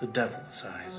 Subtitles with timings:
[0.00, 0.92] the devil's eyes.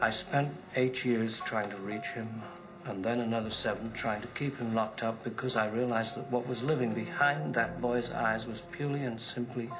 [0.00, 2.42] I spent eight years trying to reach him,
[2.84, 6.46] and then another seven trying to keep him locked up because I realized that what
[6.46, 9.70] was living behind that boy's eyes was purely and simply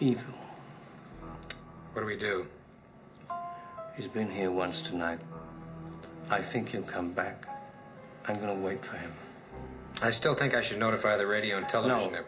[0.00, 0.34] evil.
[1.92, 2.46] What do we do?
[3.96, 5.20] He's been here once tonight.
[6.28, 7.46] I think he'll come back.
[8.28, 9.12] I'm going to wait for him.
[10.02, 12.12] I still think I should notify the radio and television.
[12.12, 12.24] No.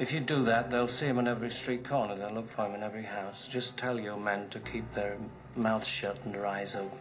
[0.00, 2.14] If you do that, they'll see him on every street corner.
[2.14, 3.48] They'll look for him in every house.
[3.50, 5.16] Just tell your men to keep their
[5.56, 6.98] mouths shut and their eyes open.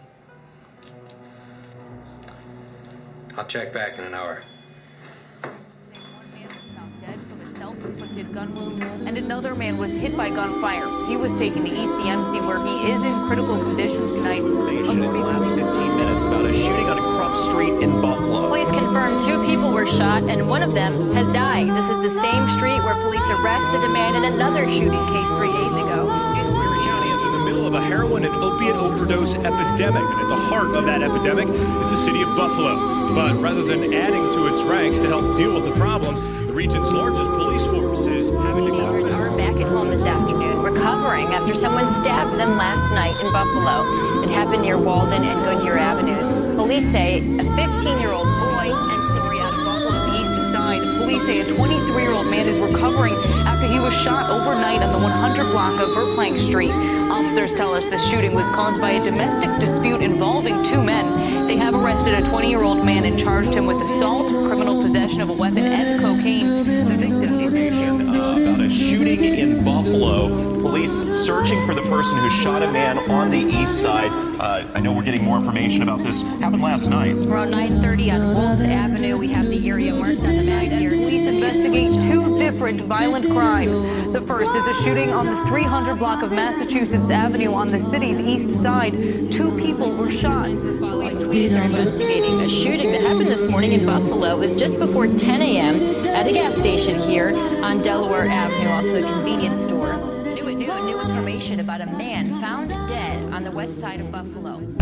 [3.35, 4.41] I'll check back in an hour.
[7.77, 10.89] Self-inflicted gun wound, and another man was hit by gunfire.
[11.05, 14.41] He was taken to ECMC where he is in critical condition tonight.
[14.41, 18.49] Information in the last 15 minutes about a shooting on Crump Street in Buffalo.
[18.49, 21.70] Police confirm two people were shot and one of them has died.
[21.70, 25.53] This is the same street where police arrested a man in another shooting case three
[25.53, 26.09] days ago.
[26.33, 30.29] Erie County is in the middle of a heroin and opiate overdose epidemic, and at
[30.33, 32.73] the heart of that epidemic is the city of Buffalo.
[33.13, 37.30] But rather than adding to its ranks to help deal with the problem, region's largest
[37.38, 42.34] police force is having to are back at home this afternoon, recovering after someone stabbed
[42.34, 43.86] them last night in Buffalo.
[44.24, 46.55] It happened near Walden and Goodyear Avenues.
[46.55, 50.82] Police say a 15-year-old boy and story out of Buffalo's east side.
[50.98, 53.13] Police say a 23-year-old man is recovering
[53.68, 56.71] he was shot overnight on the 100 block of Verplank Street.
[57.12, 61.48] Officers tell us the shooting was caused by a domestic dispute involving two men.
[61.48, 65.33] They have arrested a 20-year-old man and charged him with assault, criminal possession of a
[65.33, 66.76] weapon, and cocaine.
[69.13, 70.28] About in Buffalo.
[70.62, 70.91] Police
[71.25, 74.12] searching for the person who shot a man on the east side.
[74.40, 76.22] Uh, I know we're getting more information about this.
[76.41, 77.16] Happened last night.
[77.16, 80.91] Around 9:30 on Wolf Avenue, we have the area marked on the map here.
[80.91, 83.72] Police investigate two different violent crimes.
[84.12, 88.19] The first is a shooting on the 300 block of Massachusetts Avenue on the city's
[88.19, 88.94] east side.
[89.31, 90.51] Two people were shot.
[90.51, 94.41] Police tweeted they're investigating a shooting that happened this morning in Buffalo.
[94.41, 96.06] It was just before 10 a.m.
[96.17, 97.28] at a gas station here
[97.63, 99.97] on Delaware Avenue, also a convenience store.
[100.33, 104.76] New noon, new information about a man found dead on the west side of Buffalo.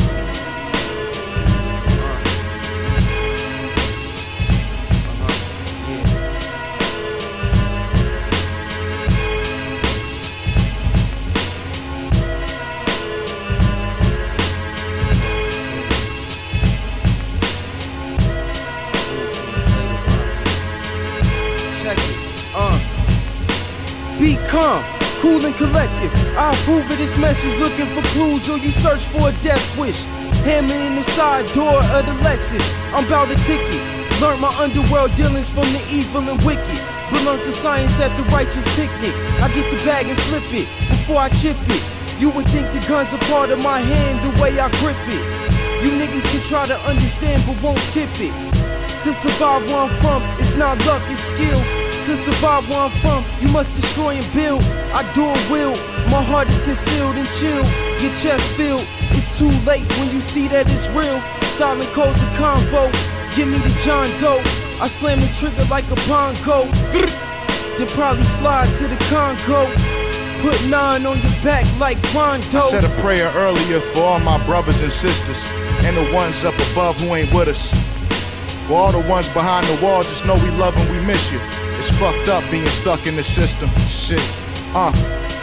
[24.56, 24.86] Calm,
[25.20, 26.16] cool and collective.
[26.40, 30.04] I approve of this message, looking for clues or you search for a death wish.
[30.48, 32.64] Hammer in the side door of the Lexus.
[32.96, 33.82] I'm about to ticket.
[34.22, 36.82] Learned my underworld dealings from the evil and wicked.
[37.12, 39.14] But the science at the righteous picnic.
[39.44, 41.84] I get the bag and flip it before I chip it.
[42.22, 45.24] You would think the gun's a part of my hand the way I grip it.
[45.84, 48.36] You niggas can try to understand but won't tip it.
[49.04, 51.85] To survive where I'm from, it's not luck, it's skill.
[52.06, 54.62] To survive where I'm from, you must destroy and build.
[54.94, 55.72] I do it will.
[56.12, 57.66] My heart is concealed and chill.
[58.00, 58.86] Your chest filled.
[59.10, 61.20] It's too late when you see that it's real.
[61.50, 62.94] Silent codes a convo.
[63.36, 64.40] Give me the John Doe.
[64.80, 66.70] I slam the trigger like a bongo.
[67.80, 69.66] Then probably slide to the Congo.
[70.44, 72.60] Put nine on your back like Rondo.
[72.60, 75.44] I said a prayer earlier for all my brothers and sisters
[75.82, 77.74] and the ones up above who ain't with us.
[78.68, 81.42] For all the ones behind the wall, just know we love and we miss you.
[82.00, 83.70] Fucked up being stuck in the system.
[83.88, 84.20] Shit.
[84.74, 84.92] Uh.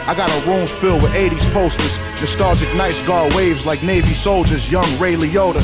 [0.05, 1.97] I got a room filled with 80s posters.
[2.19, 5.61] Nostalgic nights guard waves like Navy soldiers, young Ray Liotta.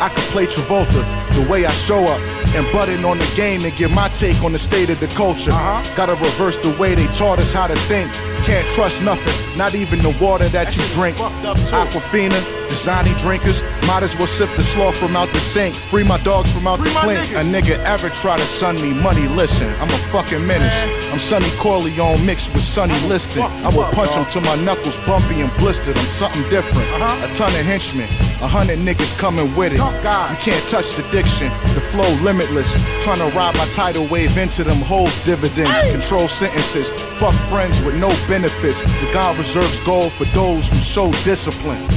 [0.00, 1.02] I could play Travolta
[1.34, 2.20] the way I show up
[2.54, 5.08] and butt in on the game and give my take on the state of the
[5.08, 5.50] culture.
[5.50, 5.94] Uh-huh.
[5.94, 8.12] Gotta reverse the way they taught us how to think.
[8.44, 11.16] Can't trust nothing, not even the water that, you drink.
[11.16, 15.74] Aquafina, Dasani drinkers, might as well sip the slaw from out the sink.
[15.74, 17.30] Free my dogs from out Free the clink.
[17.30, 19.72] A nigga ever try to sun me money, listen.
[19.80, 20.74] I'm a fucking menace.
[21.10, 23.42] I'm Sonny Corleone mixed with Sonny Liston.
[23.42, 25.96] I will up, punch him till my knuckles bumpy and blistered.
[25.96, 26.88] I'm something different.
[26.90, 27.32] Uh-huh.
[27.32, 28.08] A ton of henchmen,
[28.40, 29.78] a hundred niggas coming with it.
[29.78, 32.72] You can't touch the diction, the flow limitless.
[33.02, 35.70] Trying to ride my tidal wave into them whole dividends.
[35.90, 38.80] Control sentences, fuck friends with no benefits.
[38.80, 41.88] The God reserves gold for those who show discipline.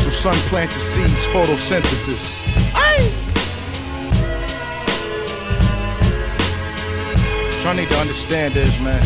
[0.00, 2.38] So sun plant the seeds, photosynthesis.
[7.62, 9.02] So I need to understand this, man.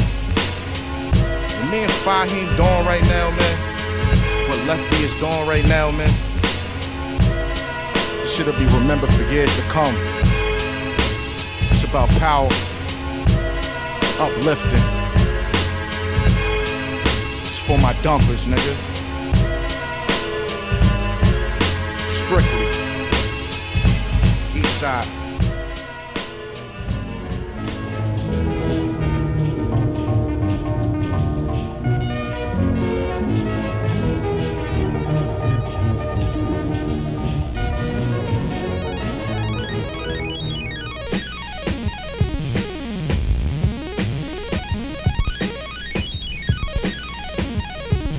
[1.70, 4.48] Me and Fahim doing right now, man.
[4.48, 6.25] What Lefty is doing right now, man.
[8.36, 9.96] Shit'll be remembered for years to come.
[11.70, 12.50] It's about power,
[14.20, 14.84] uplifting.
[17.46, 18.76] It's for my dumpers, nigga.
[22.10, 22.66] Strictly.
[24.60, 25.25] East side.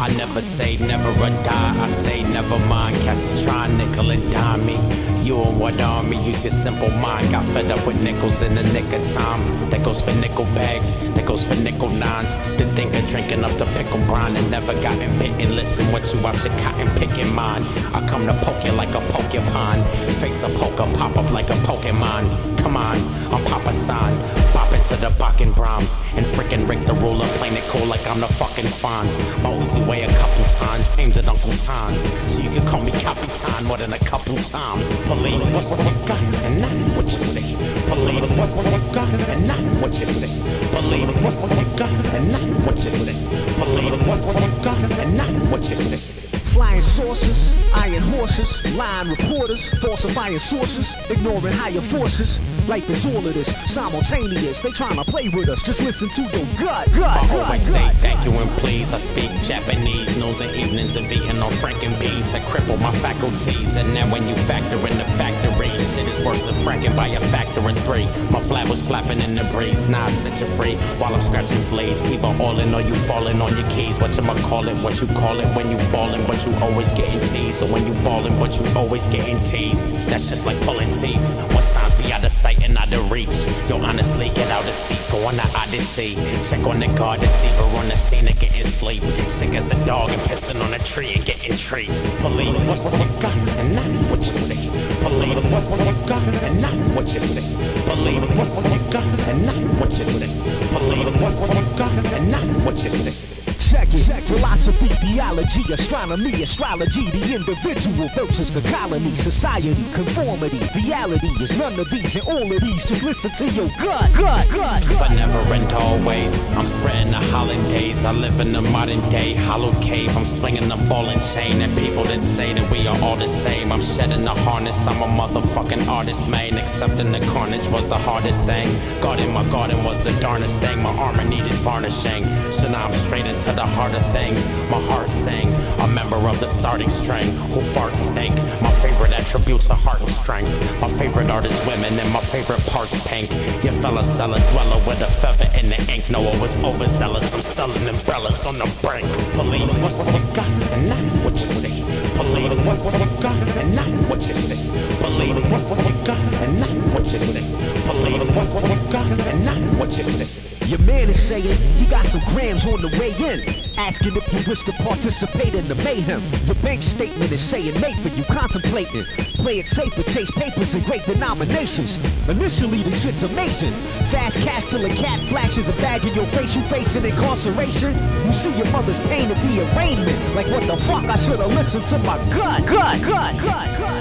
[0.08, 1.84] I never say never a die.
[1.84, 2.96] I say never mind.
[3.02, 4.78] Cats try nickel and dime me.
[5.22, 6.16] You and what army?
[6.24, 7.32] Use your simple mind.
[7.32, 9.70] Got fed up with nickels in the nick of time.
[9.70, 10.96] That goes for nickel bags.
[11.16, 12.32] That goes for nickel nines.
[12.58, 15.58] The think of drinking up the pickle brine and never gotten bitten.
[15.58, 17.64] Listen, what you out your cotton picking mine.
[17.94, 19.84] I come to poke you like a porcupine.
[20.22, 22.57] Face a poker, pop up like a Pokemon.
[22.68, 22.98] Come on,
[23.34, 24.12] I'm Papa San.
[24.52, 25.98] Pop into the Bakken Brahms.
[26.18, 29.18] And freaking Rick the ruler, playing it cool like I'm the fucking Fonz.
[29.42, 32.04] My Uzi weigh a couple times, aimed at Uncle Tom's.
[32.30, 34.92] So you can call me Capitan more than a couple times.
[35.08, 37.56] Believe what's what you got and not what you say.
[37.88, 40.28] Believe what's what you got and not what you say.
[40.76, 43.16] Believe what's what you got and not what you say.
[43.64, 46.27] Believe what's what you got and not what you say.
[46.58, 52.40] Flying saucers, iron horses, lying reporters, falsifying sources, ignoring higher forces.
[52.68, 54.62] Life is all of this, simultaneous.
[54.62, 55.62] They trying to play with us.
[55.62, 57.94] Just listen to your gut, gut, I gut, always say gut.
[57.98, 58.92] thank you and please.
[58.92, 63.76] I speak Japanese, and evenings of eating on Franken beans had crippled my faculties.
[63.76, 67.20] And now when you factor in the factory, shit is worse than fracking by a
[67.32, 68.06] factor in three.
[68.30, 71.62] My flag was flapping in the breeze, now I set you free while I'm scratching
[71.66, 72.04] fleas.
[72.04, 73.98] Either all in or you falling on your keys.
[74.00, 77.20] What you call it, what you call it when you ballin', but you always getting
[77.22, 77.62] teased.
[77.62, 79.88] Or when you ballin', but you always getting teased.
[80.08, 81.22] That's just like pulling teeth.
[81.54, 83.36] When signs be out of sight and out of reach.
[83.70, 86.16] Yo, honestly, get out of seat, go on the odyssey.
[86.44, 89.04] Check on the guard, deceiver on the scene and getting sleep.
[89.28, 92.16] Sick as a dog and pissing on a tree and getting treats.
[92.18, 95.04] Believe what's what you got and not what you say.
[95.04, 97.42] Believe what's what you got and not what you say.
[97.86, 100.28] Believe what's what you got and not what you say.
[100.74, 103.38] Believe what's what you got and not what you say.
[103.60, 104.24] Check it.
[104.24, 111.90] Philosophy, theology, astronomy, astrology, the individual versus the colony, society, conformity, reality is none of
[111.90, 112.86] these and all of these.
[112.86, 115.12] Just listen to your gut, gut, gut, But gut.
[115.12, 118.06] never and always, I'm spreading the hollandaise.
[118.06, 120.16] I live in the modern day hollow cave.
[120.16, 123.28] I'm swinging the ball and chain, and people that say that we are all the
[123.28, 123.72] same.
[123.72, 124.88] I'm shedding the harness.
[124.88, 126.58] I'm a motherfucking artist, man.
[126.58, 128.68] Accepting the carnage was the hardest thing.
[129.02, 130.82] God in my garden was the darnest thing.
[130.82, 134.46] My armor needed varnishing, so now I'm straight into the heart of things.
[134.70, 138.36] My heart sang, a member of the starting string who farts stink.
[138.62, 140.52] My favorite attributes are heart and strength.
[140.82, 143.32] My favorite art is women, and my favorite part's pink.
[143.64, 146.10] Your fella seller dweller with a feather in the ink.
[146.10, 147.34] No, I was overzealous.
[147.34, 149.08] I'm selling umbrellas on the brink.
[149.34, 152.07] Believe what you got and not what you say.
[152.18, 154.58] Believe what's what you got and not what you say.
[155.02, 157.42] Believe what's what you got and not what you say.
[157.86, 160.66] Believe what's what you got and not what you say.
[160.66, 163.67] Your man is saying he got some grams on the way in.
[163.78, 166.22] Asking if you wish to participate in the mayhem.
[166.46, 169.04] Your bank statement is saying mate for you contemplating.
[169.38, 171.98] Play it safe but chase papers in great denominations.
[172.28, 173.72] Initially, the shit's amazing.
[174.10, 176.56] Fast cash till a cat flashes a badge in your face.
[176.56, 177.94] You facing incarceration.
[178.26, 180.36] You see your mother's pain at the arraignment.
[180.36, 181.04] Like what the fuck?
[181.06, 183.97] I should have listened to my gut, gut, gut, gut, gut,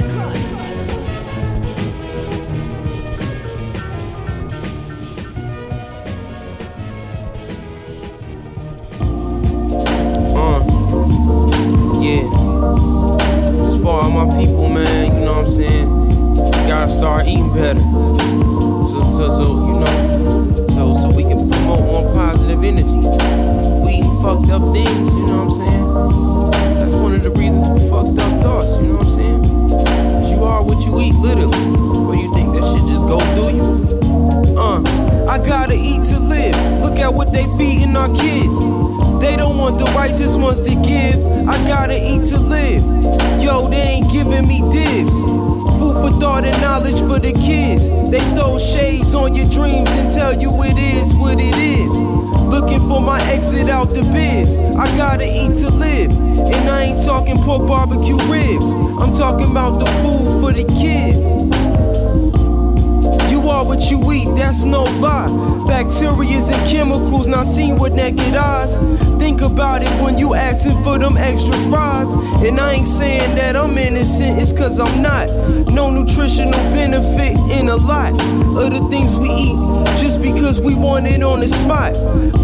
[64.47, 65.27] that's no lie.
[65.67, 68.79] Bacterias and chemicals not seen with naked eyes.
[69.19, 72.15] Think about it when you asking for them extra fries.
[72.47, 75.29] And I ain't saying that I'm innocent, it's cause I'm not.
[75.67, 79.57] No nutritional benefit in a lot of the things we eat
[79.99, 81.95] just because we want it on the spot.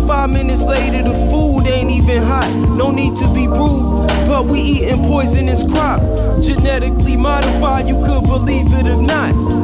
[0.09, 2.51] Five minutes later, the food ain't even hot.
[2.77, 6.01] No need to be rude, but we eating poisonous crop.
[6.43, 9.62] Genetically modified, you could believe it or not.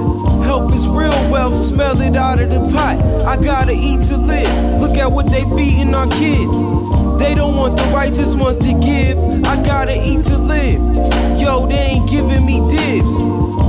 [0.49, 2.97] Health is real wealth, smell it out of the pot.
[3.27, 4.81] I gotta eat to live.
[4.81, 6.57] Look at what they feeding our kids.
[7.21, 9.19] They don't want the righteous ones to give.
[9.45, 10.81] I gotta eat to live.
[11.39, 13.15] Yo, they ain't giving me dibs.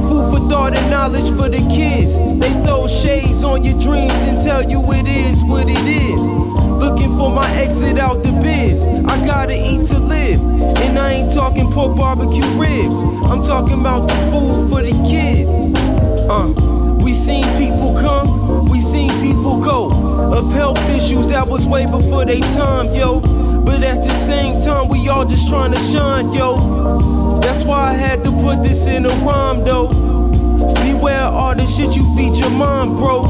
[0.07, 2.15] Food for thought and knowledge for the kids.
[2.39, 6.24] They throw shades on your dreams and tell you it is what it is.
[6.79, 8.88] Looking for my exit out the biz.
[8.88, 10.39] I gotta eat to live.
[10.79, 13.03] And I ain't talking pork barbecue ribs.
[13.29, 15.99] I'm talking about the food for the kids.
[16.29, 16.53] Uh,
[17.03, 19.89] we seen people come, we seen people go.
[20.31, 23.19] Of health issues that was way before they time, yo.
[23.65, 27.39] But at the same time, we all just trying to shine, yo.
[27.41, 29.88] That's why I had to put this in a rhyme, though.
[30.83, 33.24] Beware all the shit you feed your mind, bro.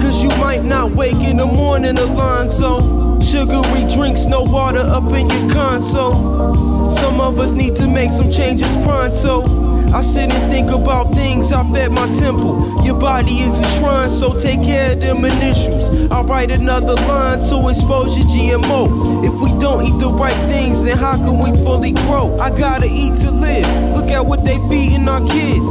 [0.00, 3.20] Cause you might not wake in the morning, Alonzo.
[3.20, 6.90] Sugary drinks, no water up in your console.
[6.90, 9.78] Some of us need to make some changes pronto.
[9.92, 12.80] I sit and think about things I fed my temple.
[12.84, 15.90] Your body is a shrine, so take care of them initials.
[16.12, 19.24] I'll write another line to expose your GMO.
[19.24, 22.38] If we don't eat the right things, then how can we fully grow?
[22.38, 23.96] I gotta eat to live.
[23.96, 25.70] Look at what they feeding our kids.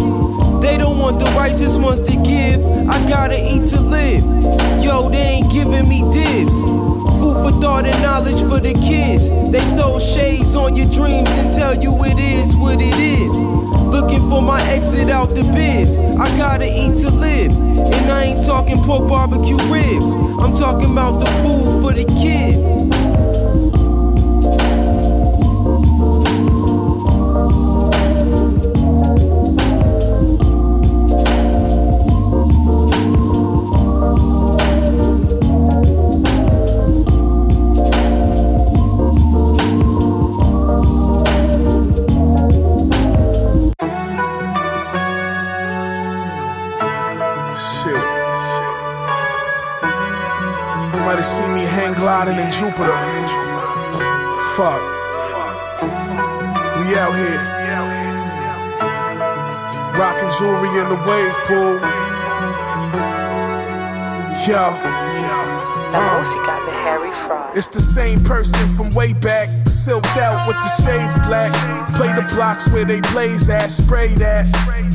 [0.62, 2.60] They don't want the righteous ones to give.
[2.90, 4.24] I gotta eat to live.
[4.84, 6.60] Yo, they ain't giving me dibs.
[7.20, 9.30] Food for thought and knowledge for the kids.
[9.52, 13.69] They throw shades on your dreams and tell you it is what it is.
[13.92, 16.00] Looking for my exit out the biz.
[16.00, 17.52] I gotta eat to live.
[17.52, 20.14] And I ain't talking pork barbecue ribs.
[20.40, 22.99] I'm talking about the food for the kids.
[52.30, 52.98] Gliding in Jupiter.
[54.56, 54.82] Fuck.
[56.80, 57.44] We out here.
[59.98, 61.80] Rocking jewelry in the wave pool.
[64.48, 65.10] Yo.
[65.92, 67.52] Uh, she got the Harry Fry.
[67.56, 71.52] it's the same person from way back, silked out with the shades black.
[71.96, 74.46] Play the blocks where they blaze at, spray that.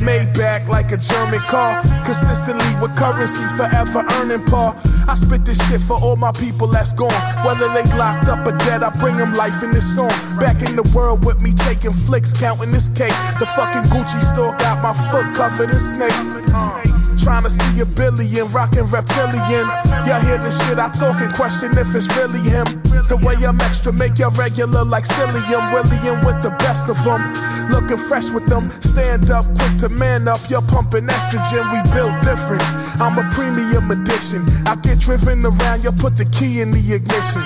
[0.01, 4.73] Made back like a German car, consistently with currency, forever earning par.
[5.07, 7.13] I spit this shit for all my people that's gone.
[7.45, 10.09] Whether they locked up or dead, I bring them life in this song.
[10.39, 13.15] Back in the world with me taking flicks, counting this cake.
[13.39, 16.13] The fucking Gucci store got my foot covered in snake.
[16.53, 16.94] Uh.
[17.17, 19.65] Trying to see a billion, rockin' reptilian.
[20.05, 22.65] Y'all hear the shit I talk and question if it's really him.
[23.09, 25.63] The way I'm extra, make y'all regular like Cillian.
[25.73, 27.21] William with the best of them.
[27.69, 28.69] Looking fresh with them.
[28.81, 30.39] Stand up, quick to man up.
[30.49, 32.63] You're pumping estrogen, we built different.
[33.01, 34.45] I'm a premium edition.
[34.65, 37.43] I get driven around, you put the key in the ignition.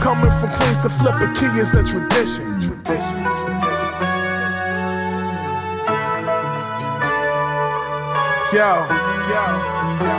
[0.00, 2.60] Coming from Queens to flip a key is a tradition.
[2.60, 3.65] Tradition, tradition.
[8.56, 9.44] Yo, yo,
[10.00, 10.16] yo,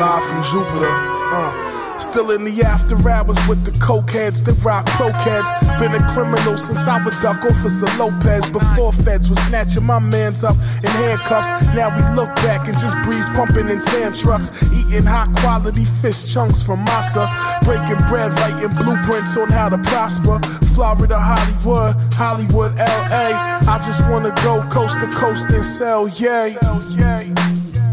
[0.00, 1.82] Live from Jupiter, uh.
[2.02, 5.54] Still in the after hours with the cokeheads, the rock croquettes.
[5.78, 8.50] Been a criminal since I would duck Officer Lopez.
[8.50, 11.52] Before feds was snatching my mans up in handcuffs.
[11.78, 14.50] Now we look back and just breeze pumping in sand trucks.
[14.74, 17.30] Eating high quality fish chunks from Massa.
[17.62, 20.42] Breaking bread, writing blueprints on how to prosper.
[20.74, 23.30] Florida, Hollywood, Hollywood, LA.
[23.70, 26.56] I just wanna go coast to coast and sell, yay.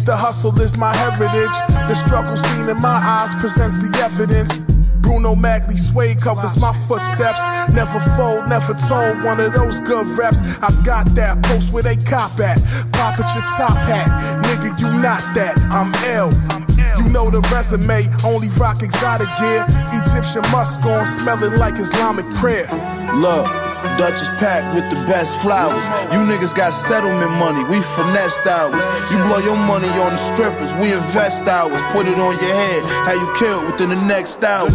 [0.10, 1.54] The hustle is my heritage.
[1.86, 4.64] The struggle seen in my eyes presents the evidence.
[5.06, 7.46] Bruno Magli suede covers my footsteps.
[7.70, 10.42] Never fold, never told one of those good reps.
[10.66, 12.58] I got that post where they cop at.
[12.92, 14.10] Pop at your top hat.
[14.50, 15.54] Nigga, you not that.
[15.70, 16.34] I'm L.
[16.98, 19.62] You know the resume, only rock exotic gear.
[19.94, 22.66] Egyptian musk on, smelling like Islamic prayer.
[23.14, 23.69] Look.
[23.98, 25.86] Dutch is packed with the best flowers.
[26.14, 28.84] You niggas got settlement money, we finessed ours.
[29.12, 31.82] You blow your money on the strippers, we invest ours.
[31.92, 34.70] Put it on your head, how you kill within the next hour.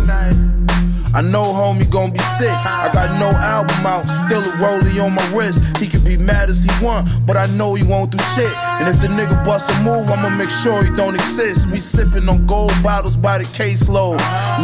[1.14, 2.50] I know homie gon' be sick.
[2.50, 5.62] I got no album out, still a rollie on my wrist.
[5.78, 8.52] He can be mad as he want, but I know he won't do shit.
[8.80, 11.70] And if the nigga bust a move, I'ma make sure he don't exist.
[11.70, 14.18] We sippin' on gold bottles by the caseload.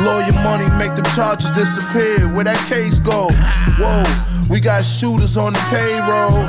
[0.04, 2.26] Lawyer money make the charges disappear.
[2.34, 3.28] Where that case go?
[3.78, 4.29] Whoa.
[4.50, 6.42] We got shooters on the payroll.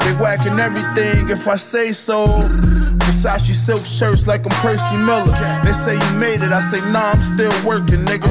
[0.00, 2.26] They whacking everything if I say so.
[2.26, 5.32] Versace silk shirts like I'm Percy Miller.
[5.62, 8.30] They say you made it, I say nah, I'm still working, nigga.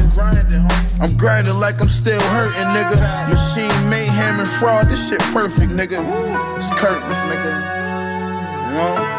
[1.00, 3.30] I'm grinding like I'm still hurting, nigga.
[3.30, 6.00] Machine mayhem and fraud, this shit perfect, nigga.
[6.58, 7.52] It's curtains, nigga.
[8.68, 9.15] You know?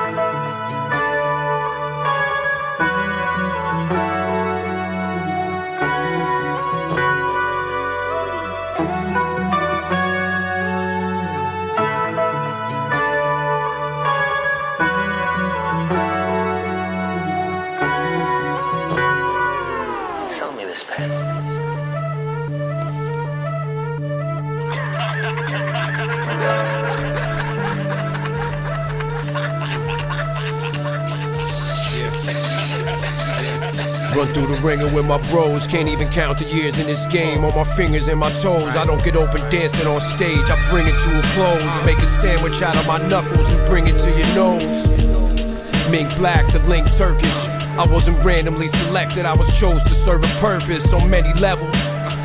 [34.63, 35.67] Ringer with my bros.
[35.67, 37.45] Can't even count the years in this game.
[37.45, 38.77] On my fingers and my toes.
[38.77, 40.51] I don't get open dancing on stage.
[40.51, 41.85] I bring it to a close.
[41.85, 44.89] Make a sandwich out of my knuckles and bring it to your nose.
[45.91, 47.49] Mink black, the link Turkish.
[47.79, 51.77] I wasn't randomly selected, I was chose to serve a purpose on many levels.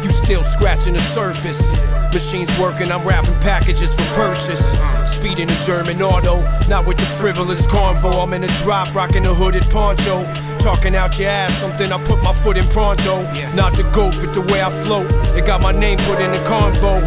[0.01, 2.00] You still scratching the surface.
[2.13, 4.77] Machines working, I'm wrapping packages for purchase.
[5.09, 8.21] Speeding a German auto, not with the frivolous convo.
[8.21, 10.25] I'm in a drop, rocking a hooded poncho.
[10.59, 13.23] Talking out your ass, something I put my foot in pronto.
[13.53, 15.07] Not the goat, but the way I float.
[15.37, 17.01] It got my name put in the convo.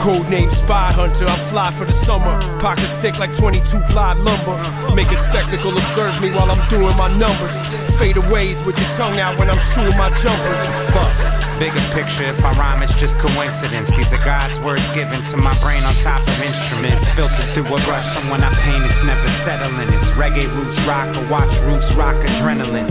[0.00, 2.40] Code name Spy Hunter, I'm fly for the summer.
[2.60, 4.56] Pocket stick like 22 ply lumber.
[4.94, 7.56] Make a spectacle, observe me while I'm doing my numbers.
[7.98, 10.92] Fade aways with the tongue out when I'm shooting my jumpers.
[10.92, 11.39] Fuck.
[11.60, 13.94] Bigger picture, if I rhyme, it's just coincidence.
[13.94, 17.06] These are God's words given to my brain on top of instruments.
[17.12, 19.92] Filtered through a brush, someone I paint, it's never settling.
[19.92, 22.88] It's reggae roots rock, or watch roots rock adrenaline.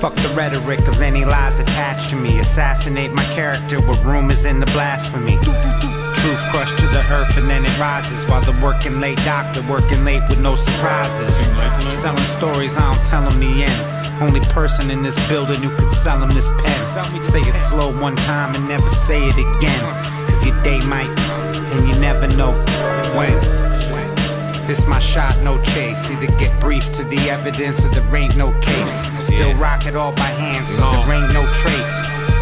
[0.00, 2.38] Fuck the rhetoric of any lies attached to me.
[2.38, 5.36] Assassinate my character with rumors in the blasphemy.
[6.20, 10.04] Truth crushed to the earth and then it rises While the working late doctor working
[10.04, 11.34] late with no surprises
[11.94, 15.90] Selling stories, I don't tell them the end only person in this building who could
[15.90, 16.84] sell him this pen.
[17.22, 20.04] Say it slow one time and never say it again.
[20.26, 21.08] Cause your day might,
[21.72, 22.52] and you never know
[23.16, 23.32] when.
[24.66, 26.08] This my shot, no chase.
[26.10, 29.02] Either get brief to the evidence or there ain't no case.
[29.18, 31.94] Still rock it all by hand, so there ain't no trace.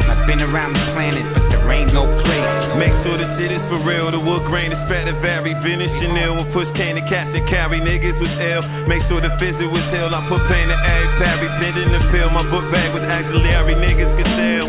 [0.09, 2.75] I've been around the planet, but there ain't no place.
[2.77, 4.11] Make sure the shit is for real.
[4.11, 5.55] The wood grain is better vary.
[5.55, 8.63] Vintage Chanel when push came to cats and carry niggas was ill.
[8.87, 10.15] Make sure the visit was hell.
[10.15, 11.49] I put pain to every parry.
[11.61, 12.31] Bending the pill.
[12.31, 13.75] My book bag was auxiliary.
[13.75, 14.67] Niggas could tell.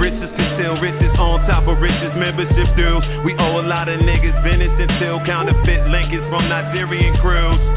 [0.00, 2.16] Riches conceal riches on top of riches.
[2.16, 3.06] Membership dues.
[3.24, 4.42] We owe a lot of niggas.
[4.42, 7.74] Venice until counterfeit Lincolns from Nigerian crews.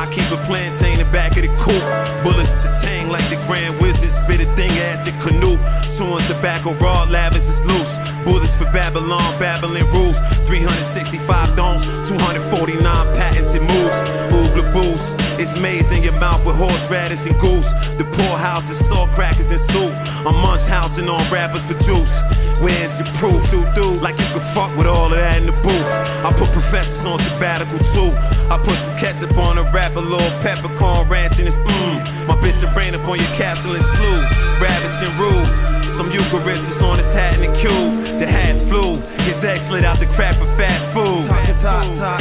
[0.00, 1.84] I keep a plantain in the back of the coupe.
[2.24, 4.10] Bullets to tang like the Grand Wizard.
[4.10, 5.60] Spit a thing at your canoe.
[5.92, 7.98] Chewing tobacco, raw lavish is loose.
[8.24, 10.18] Bullets for Babylon, babbling rules.
[10.48, 12.80] 365 domes, 249
[13.14, 13.98] patented moves.
[14.32, 15.14] Move the boost.
[15.38, 17.70] It's maize in your mouth with horseradish and goose.
[18.00, 19.92] The poorhouse is salt crackers and soup.
[20.26, 22.22] I'm munch housing on rappers for juice.
[22.62, 23.42] Where's your proof?
[23.50, 25.90] Do do like you can fuck with all of that in the booth.
[26.22, 28.14] I put professors on sabbatical too.
[28.52, 32.28] I put some ketchup on a rap, a little peppercorn ranch and it's mmm.
[32.28, 34.20] My bishop ran up on your castle and slew.
[34.60, 35.84] Ravish and rude.
[35.84, 38.18] Some Eucharist was on his hat in the cube.
[38.20, 38.96] The hat flew.
[39.24, 41.26] His ex slid out the crap for fast food.
[41.26, 42.20] Talk, talk, talk.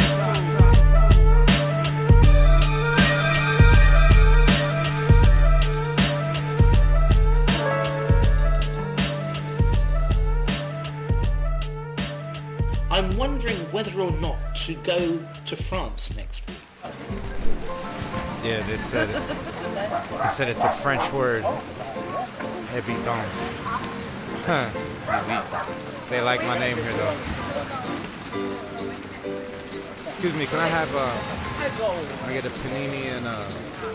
[12.89, 16.57] I'm wondering whether or not to go to France next week.
[18.43, 19.60] Yeah, they said it.
[19.89, 21.43] They said it's a French word.
[22.73, 23.33] Evidence.
[24.45, 24.69] Huh.
[26.09, 27.17] They like my name here though.
[30.07, 31.17] Excuse me, can I have uh
[32.27, 33.47] I get a panini and a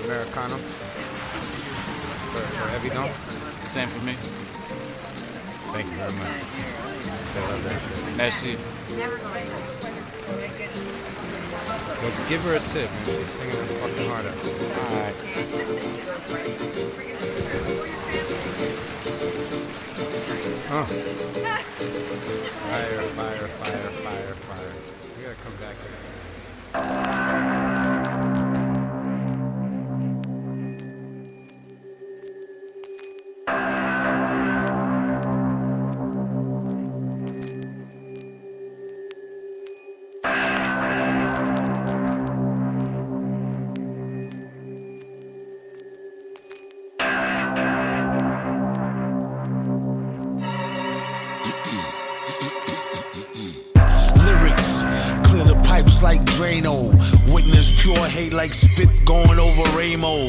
[0.05, 0.57] Americano
[2.33, 3.17] for, for Evidence?
[3.69, 4.17] same for me.
[5.73, 6.29] Thank you very much.
[7.37, 8.17] I love that shit.
[8.17, 8.59] Merci.
[12.03, 13.05] But give her a tip, man.
[13.07, 14.37] She's singing her fucking heart out.
[14.93, 15.17] Alright.
[20.69, 20.85] Huh.
[22.69, 24.75] Fire, fire, fire, fire, fire.
[25.17, 27.06] We gotta come back here.
[56.03, 56.91] Like Drano.
[57.33, 60.29] Witness pure hate like spit going over Ramo.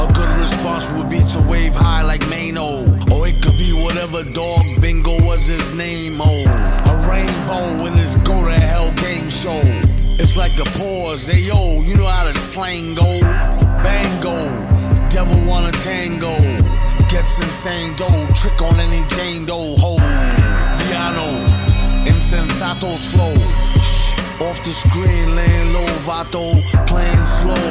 [0.00, 2.82] A good response would be to wave high like Mano.
[3.12, 6.16] Or it could be whatever dog bingo was his name.
[6.20, 6.44] Oh,
[6.90, 9.60] a rainbow in this go to hell game show.
[10.18, 11.26] It's like a pause.
[11.26, 13.20] Hey yo, you know how the slang go.
[13.82, 14.36] Bango,
[15.10, 16.34] devil wanna tango.
[17.08, 19.76] Gets insane dough, trick on any Jane Doe.
[19.78, 19.96] Ho,
[20.86, 21.28] Viano.
[22.06, 23.73] Insensatos flow.
[24.44, 27.66] Off the screen, laying low, Vato, playing slow.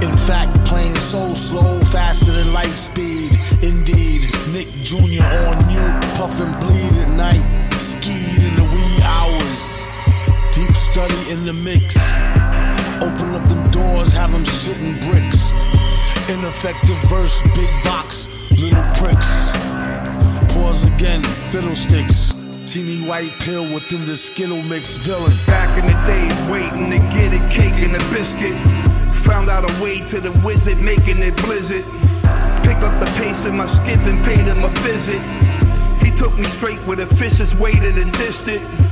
[0.00, 3.32] In fact, playing so slow, faster than light speed.
[3.62, 5.26] Indeed, Nick Jr.
[5.50, 7.44] on mute, puff and bleed at night.
[7.80, 9.86] Skied in the wee hours.
[10.52, 11.96] Deep study in the mix.
[13.02, 15.50] Open up them doors, have them shitting bricks.
[16.30, 19.50] Ineffective verse, big box, little pricks.
[20.54, 22.33] Pause again, fiddlesticks.
[22.74, 25.30] Teeny white pill within the Skittle mix villain.
[25.46, 28.50] Back in the days, waiting to get a cake and a biscuit.
[29.30, 31.84] Found out a way to the wizard, making it blizzard.
[32.66, 35.22] Pick up the pace in my skip and paid him a visit.
[36.02, 38.83] He took me straight where the fishes waited and dished it.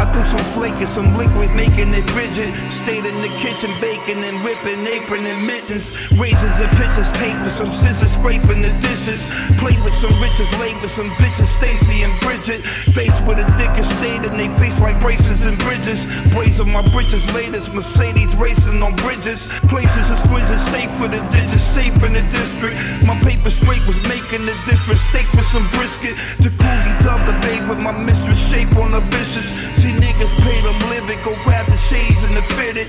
[0.00, 2.56] I threw some flake and some liquid, making it rigid.
[2.72, 5.92] Stayed in the kitchen, baking and whipping, apron and mittens.
[6.16, 9.28] Razors and pitchers, tape with some scissors, scraping the dishes.
[9.60, 12.64] Played with some riches, laid with some bitches, Stacy and Bridget.
[12.96, 16.08] Faced with a and stayed in they face like braces and bridges.
[16.32, 19.60] Blaze on my britches, latest Mercedes racing on bridges.
[19.68, 22.80] Places exquisite, safe for the digits, safe in the district.
[23.04, 25.04] My paper straight was making a difference.
[25.12, 26.16] Steak with some brisket.
[26.40, 29.52] Jacuzzi tub the babe with my mistress, shape on the vicious.
[29.90, 32.86] See niggas pay them live it, go grab the shades and the fitted.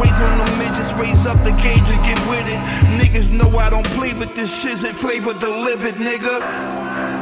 [0.00, 2.60] Raise on the midgets, raise up the cage and get with it.
[2.98, 7.17] Niggas know I don't play with this shit, it flavor delivered, nigga.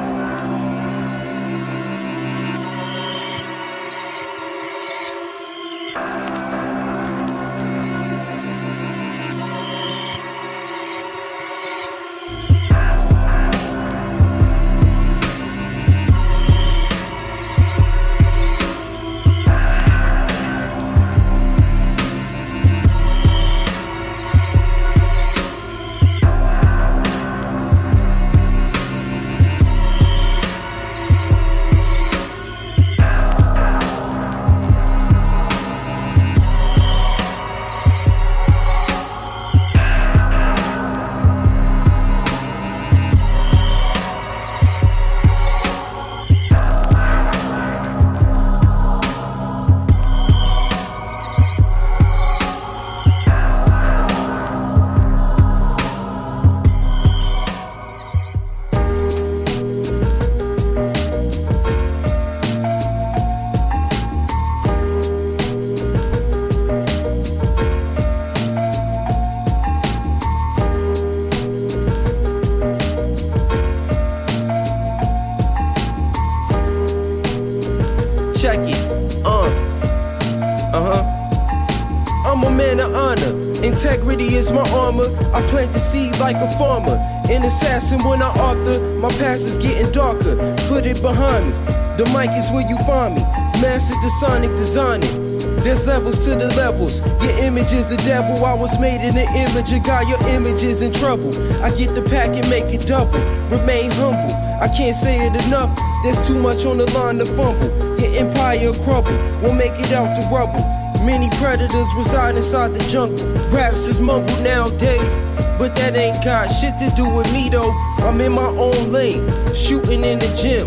[92.26, 93.22] Is where you find me.
[93.62, 95.38] Mastered the sonic designing.
[95.62, 97.00] There's levels to the levels.
[97.22, 98.44] Your image is a devil.
[98.44, 100.06] I was made in the image of God.
[100.06, 101.30] Your image is in trouble.
[101.62, 103.18] I get the pack and make it double.
[103.48, 104.34] Remain humble.
[104.60, 105.72] I can't say it enough.
[106.02, 107.72] There's too much on the line to fumble.
[107.96, 109.16] Your empire crumble.
[109.40, 110.60] Won't make it out the rubble.
[111.04, 113.26] Many predators reside inside the jungle.
[113.50, 115.22] Raps is mumbled nowadays,
[115.56, 117.72] but that ain't got shit to do with me though.
[117.98, 119.22] I'm in my own lane,
[119.54, 120.66] shooting in the gym,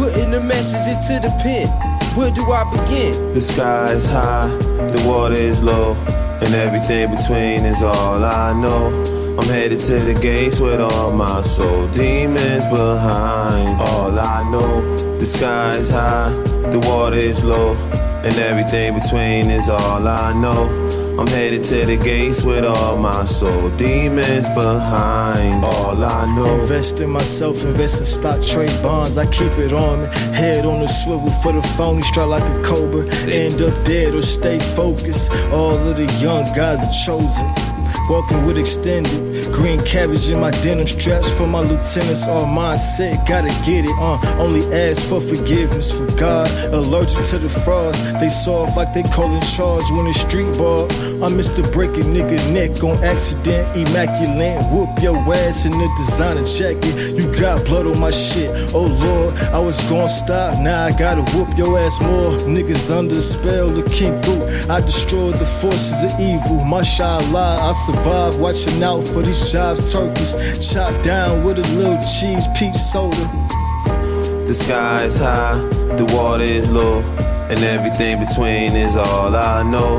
[0.00, 1.68] putting the message into the pen.
[2.16, 3.32] Where do I begin?
[3.34, 4.48] The sky is high,
[4.94, 5.92] the water is low,
[6.40, 8.86] and everything between is all I know.
[9.38, 13.78] I'm headed to the gates with all my soul demons behind.
[13.90, 16.30] All I know, the sky is high,
[16.74, 17.76] the water is low,
[18.24, 20.99] and everything between is all I know.
[21.20, 25.62] I'm headed to the gates with all my soul demons behind.
[25.62, 26.60] All I know.
[26.62, 29.18] Invest in myself, invest in stock trade bonds.
[29.18, 30.06] I keep it on me.
[30.34, 33.02] Head on the swivel for the phony, strike like a cobra.
[33.30, 35.30] End up dead or stay focused.
[35.52, 37.69] All of the young guys are chosen.
[38.08, 42.26] Walking with extended green cabbage in my denim straps for my lieutenants.
[42.26, 43.96] All mindset, gotta get it.
[43.98, 46.48] Uh, only ask for forgiveness for God.
[46.72, 50.84] Allergic to the frauds, they soft like they callin' charge when it's street ball.
[51.22, 51.62] I'm Mr.
[51.72, 53.76] break a nigga neck on accident.
[53.76, 56.94] Immaculate, whoop your ass in the designer jacket.
[57.16, 58.50] You got blood on my shit.
[58.74, 60.58] Oh Lord, I was gonna stop.
[60.60, 62.32] Now I gotta whoop your ass more.
[62.48, 64.40] Niggas under spell of King Boo.
[64.68, 66.64] I destroyed the forces of evil.
[66.64, 70.32] Mashallah, I survived survive watching out for these jive turkeys.
[70.72, 73.24] Chopped down with a little cheese, peach soda.
[74.46, 75.58] The sky is high,
[75.96, 77.00] the water is low,
[77.48, 79.98] and everything between is all I know.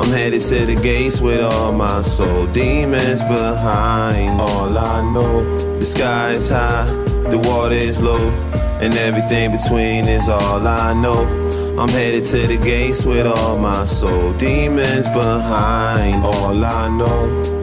[0.00, 4.40] I'm headed to the gates with all my soul demons behind.
[4.40, 6.86] All I know, the sky is high,
[7.30, 8.30] the water is low,
[8.80, 11.39] and everything between is all I know.
[11.80, 16.26] I'm headed to the gates with all my soul demons behind.
[16.26, 17.59] All I know.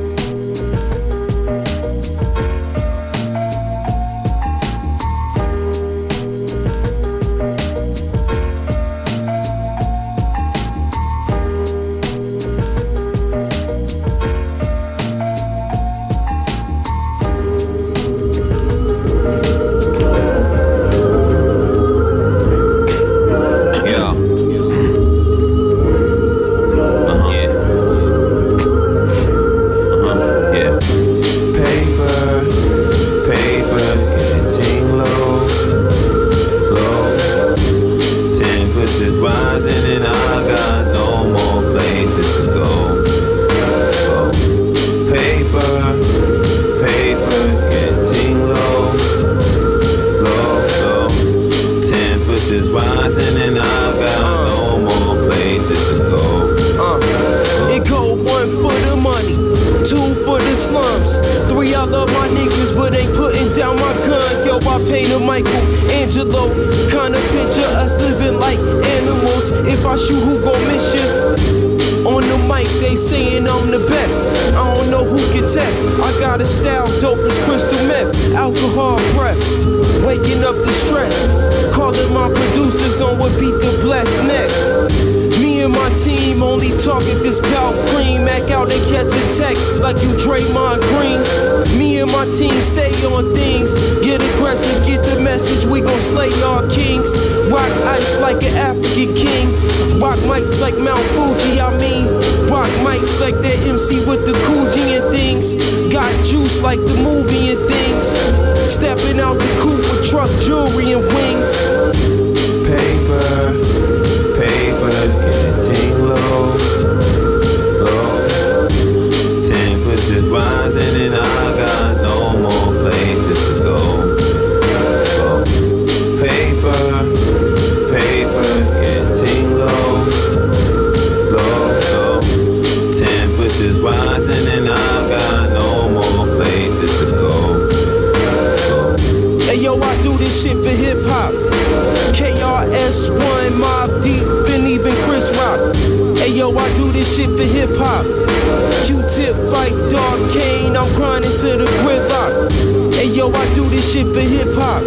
[150.77, 152.93] I'm grinding to the gridlock.
[152.93, 154.83] Hey yo, I do this shit for hip hop.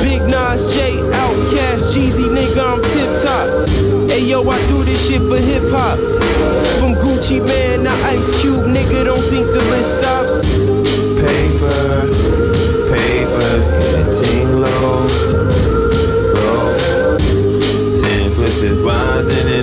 [0.00, 3.68] Big Nas J, Outkast, Jeezy, nigga, I'm tip top.
[4.08, 5.98] Hey yo, I do this shit for hip hop.
[6.78, 10.40] From Gucci Mane to Ice Cube, nigga, don't think the list stops.
[11.18, 12.06] Paper,
[12.94, 13.66] papers
[14.22, 15.08] getting low,
[16.32, 17.18] bro.
[18.00, 19.57] Ten is rising.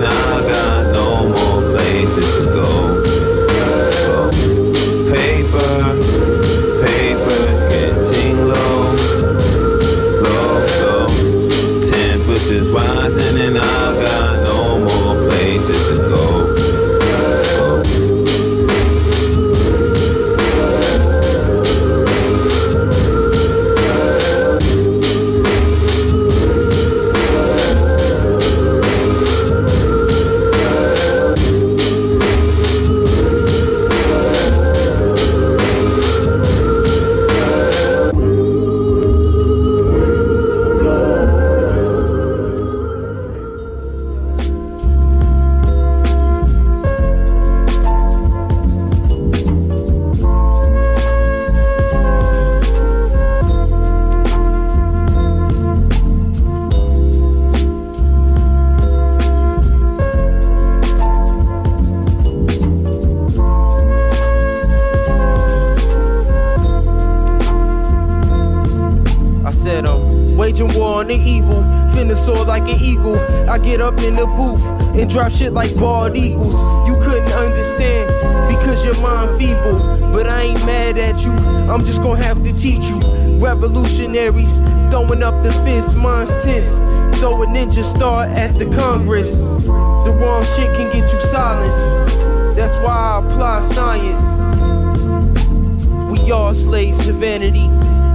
[96.26, 97.68] We all slaves to vanity.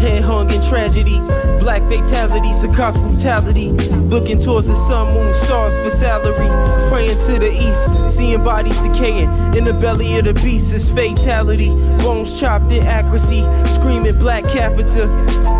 [0.04, 1.20] Head hung in tragedy.
[1.60, 3.70] Black fatalities, the cost brutality.
[4.10, 6.48] Looking towards the sun, moon, stars for salary.
[6.90, 9.30] Praying to the east, seeing bodies decaying.
[9.54, 11.68] In the belly of the beast is fatality.
[12.02, 13.42] Bones chopped in accuracy.
[13.74, 15.06] Screaming black capita.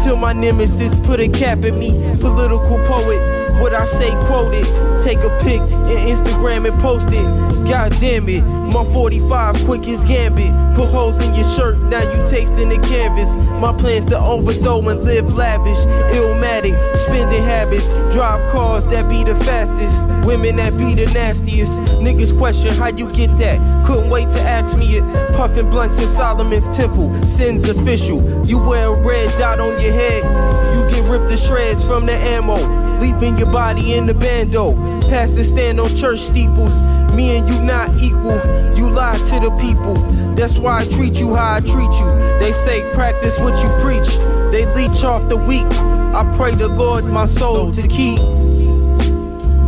[0.02, 1.92] Till my nemesis put a cap at me.
[2.18, 3.62] Political poet.
[3.62, 5.04] What I say, quote it.
[5.04, 5.60] Take a pic
[5.90, 7.24] and Instagram and post it.
[7.68, 10.50] God damn it, my 45 quick as gambit.
[10.76, 13.36] Put holes in your shirt, now you tasting the canvas.
[13.60, 15.78] My plans to overthrow and live lavish.
[16.14, 17.90] Illmatic, spending habits.
[18.14, 20.08] Drive cars that be the fastest.
[20.26, 21.78] Women that be the nastiest.
[22.00, 23.58] Niggas question how you get that.
[23.86, 25.36] Couldn't wait to ask me it.
[25.36, 27.12] Puffin' blunts in Solomon's temple.
[27.26, 28.46] Sins official.
[28.46, 30.24] You wear a red dot on your head.
[30.74, 34.72] You get ripped to shreds from the ammo leaving your body in the bando.
[35.02, 36.80] Pastors stand on church steeples.
[37.14, 38.40] Me and you not equal.
[38.76, 39.94] You lie to the people.
[40.34, 42.38] That's why I treat you how I treat you.
[42.38, 44.08] They say practice what you preach.
[44.52, 45.66] They leech off the weak.
[46.12, 48.20] I pray the Lord my soul to keep.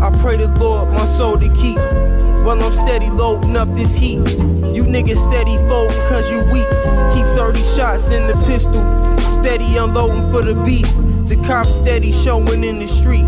[0.02, 1.78] I pray the Lord my soul to keep.
[2.44, 4.18] While I'm steady loading up this heat.
[4.74, 6.68] You niggas steady fold cause you weak.
[7.14, 8.82] Keep 30 shots in the pistol.
[9.20, 10.88] Steady unloading for the beef.
[11.28, 13.26] The cops steady showing in the street.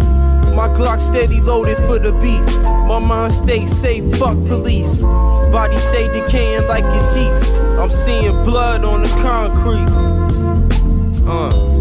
[0.54, 2.62] My Glock steady loaded for the beef.
[2.62, 4.98] My mind stay safe, fuck police.
[4.98, 7.50] Body stay decaying like your teeth.
[7.78, 9.90] I'm seeing blood on the concrete.
[11.28, 11.73] Uh.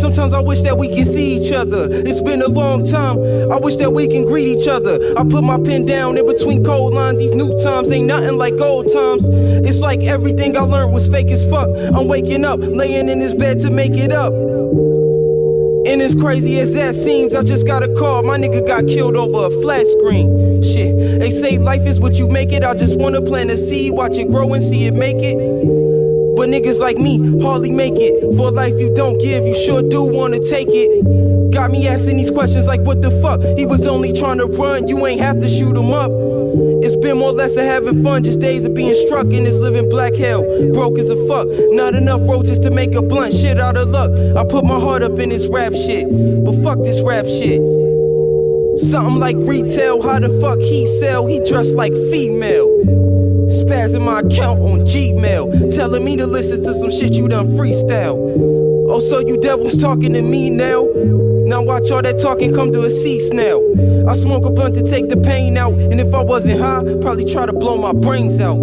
[0.00, 1.86] Sometimes I wish that we can see each other.
[1.90, 3.18] It's been a long time.
[3.52, 4.98] I wish that we can greet each other.
[5.16, 7.18] I put my pen down in between cold lines.
[7.18, 9.28] These new times ain't nothing like old times.
[9.28, 11.68] It's like everything I learned was fake as fuck.
[11.94, 14.32] I'm waking up, laying in this bed to make it up.
[15.86, 18.22] And as crazy as that seems, I just got a call.
[18.22, 20.62] My nigga got killed over a flat screen.
[20.62, 22.64] Shit, they say life is what you make it.
[22.64, 25.36] I just wanna plant a seed, watch it grow and see it make it.
[26.50, 28.36] Niggas like me hardly make it.
[28.36, 31.52] For life you don't give, you sure do wanna take it.
[31.52, 33.40] Got me asking these questions like, what the fuck?
[33.56, 36.10] He was only trying to run, you ain't have to shoot him up.
[36.82, 39.58] It's been more or less of having fun, just days of being struck in this
[39.60, 40.42] living black hell.
[40.72, 44.10] Broke as a fuck, not enough roaches to make a blunt shit out of luck.
[44.36, 46.08] I put my heart up in this rap shit,
[46.44, 47.60] but fuck this rap shit.
[48.90, 51.26] Something like retail, how the fuck he sell?
[51.26, 52.69] He dressed like female.
[53.80, 58.18] Spazzing my account on Gmail, telling me to listen to some shit you done freestyle.
[58.90, 60.86] Oh, so you devils talking to me now?
[61.46, 63.58] Now watch all that talking come to a cease now.
[64.06, 67.24] I smoke a blunt to take the pain out, and if I wasn't high, probably
[67.24, 68.58] try to blow my brains out.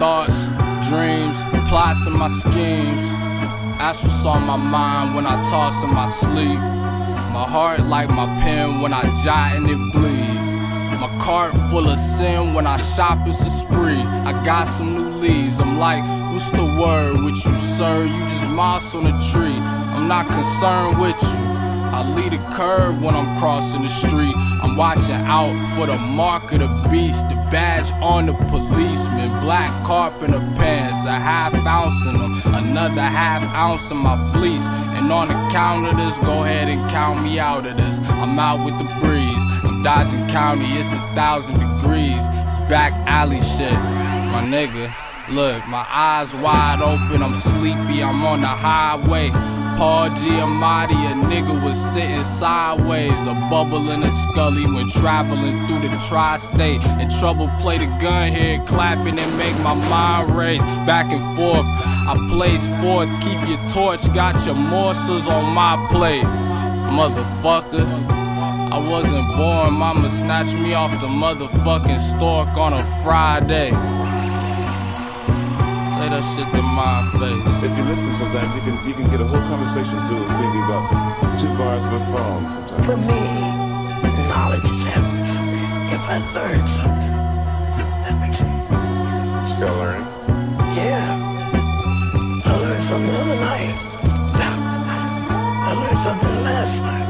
[0.00, 0.46] Thoughts,
[0.88, 3.02] dreams, plots, and my schemes.
[3.78, 6.58] That's what's on my mind when I toss in my sleep.
[7.36, 10.40] My heart like my pen when I jot and it bleed.
[11.00, 14.02] My cart full of sin when I shop, it's a spree.
[14.28, 15.60] I got some new leaves.
[15.60, 18.04] I'm like What's the word with you, sir?
[18.04, 19.58] You just moss on a tree.
[19.94, 21.50] I'm not concerned with you.
[21.92, 24.34] I lead a curve when I'm crossing the street.
[24.62, 30.40] I'm watching out for the mark of the beast, badge on the policeman, black carpenter
[30.54, 34.66] pants, a half ounce in them, another half ounce in my fleece.
[34.66, 37.98] And on the count of this, go ahead and count me out of this.
[38.08, 39.42] I'm out with the breeze.
[39.64, 42.22] I'm dodging county, it's a thousand degrees.
[42.22, 44.94] It's back alley shit, my nigga.
[45.30, 49.30] Look, my eyes wide open, I'm sleepy, I'm on the highway.
[49.80, 55.88] Paul Giamatti, a nigga was sitting sideways, a bubble in a scully when traveling through
[55.88, 56.82] the tri-state.
[56.82, 61.64] And trouble play the gun here, clapping and make my mind race back and forth.
[61.64, 66.24] I place forth, keep your torch, got your morsels on my plate,
[66.92, 67.88] motherfucker.
[68.70, 73.70] I wasn't born, mama snatched me off the motherfucking stork on a Friday.
[76.10, 77.62] Say that shit to my face.
[77.62, 80.58] If you listen, sometimes you can you can get a whole conversation through with maybe
[80.66, 82.48] about two bars of a song.
[82.50, 82.84] Sometimes.
[82.84, 83.20] For me,
[84.26, 85.22] knowledge is heaven.
[85.94, 87.14] If I learn something,
[88.02, 89.54] that makes sense.
[89.54, 90.06] Still learning.
[90.74, 92.42] Yeah.
[92.44, 93.74] I learned something the other night.
[95.62, 97.09] I learned something last night.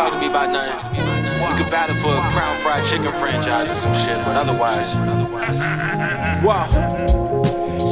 [0.00, 1.58] Talk to me about nothing.
[1.58, 4.94] Could battle for a Crown Fried Chicken franchise or some shit, but otherwise.
[6.42, 6.99] Wow.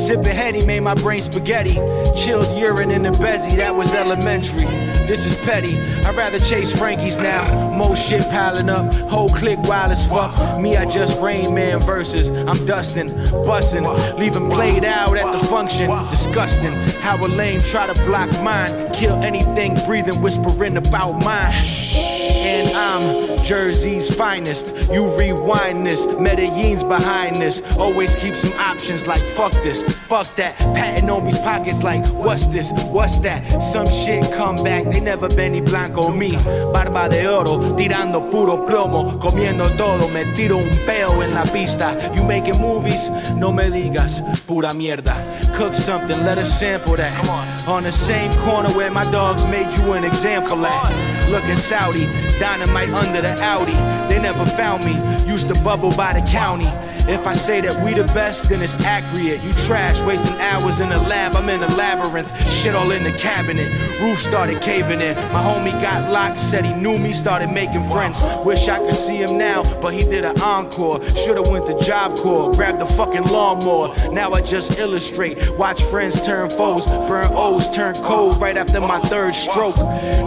[0.08, 1.74] Sipping Henny made my brain spaghetti.
[2.16, 4.64] Chilled urine in the bezzy, that was elementary.
[5.06, 5.78] This is petty.
[6.06, 7.70] I'd rather chase Frankie's now.
[7.72, 8.94] More shit piling up.
[9.10, 10.58] Whole click wild as fuck.
[10.58, 12.30] Me, I just Rain Man verses.
[12.30, 13.08] I'm dusting,
[13.44, 13.84] busting,
[14.18, 15.90] leaving played out at the function.
[16.08, 16.72] Disgusting.
[17.02, 18.90] How a lame try to block mine.
[18.94, 21.52] Kill anything breathing, whispering about mine.
[21.94, 24.68] And I'm Jersey's finest.
[24.90, 27.62] You rewind this, Medellin's behind this.
[27.76, 30.56] Always keep some options like fuck this, fuck that.
[30.74, 33.40] Patting on me's pockets like what's this, what's that.
[33.72, 36.36] Some shit come back, they never been Benny Blanco me.
[36.72, 40.08] Barba de oro, tirando puro plomo, comiendo todo.
[40.08, 41.96] Me tiro un peo en la pista.
[42.14, 43.08] You making movies?
[43.34, 45.14] No me digas, pura mierda.
[45.56, 47.26] Cook something, let us sample that.
[47.66, 51.17] On the same corner where my dogs made you an example at.
[51.28, 52.06] Looking Saudi,
[52.38, 53.74] dynamite under the Audi.
[54.08, 54.94] They never found me,
[55.26, 56.66] used to bubble by the county.
[57.08, 59.42] If I say that we the best, then it's accurate.
[59.42, 61.36] You trash, wasting hours in the lab.
[61.36, 63.72] I'm in a labyrinth, shit all in the cabinet.
[63.98, 65.16] Roof started caving in.
[65.32, 68.22] My homie got locked, said he knew me, started making friends.
[68.44, 71.02] Wish I could see him now, but he did an encore.
[71.08, 73.94] Should've went to Job Corps, grabbed the fucking lawnmower.
[74.12, 79.00] Now I just illustrate, watch friends turn foes, burn O's turn cold right after my
[79.00, 79.78] third stroke.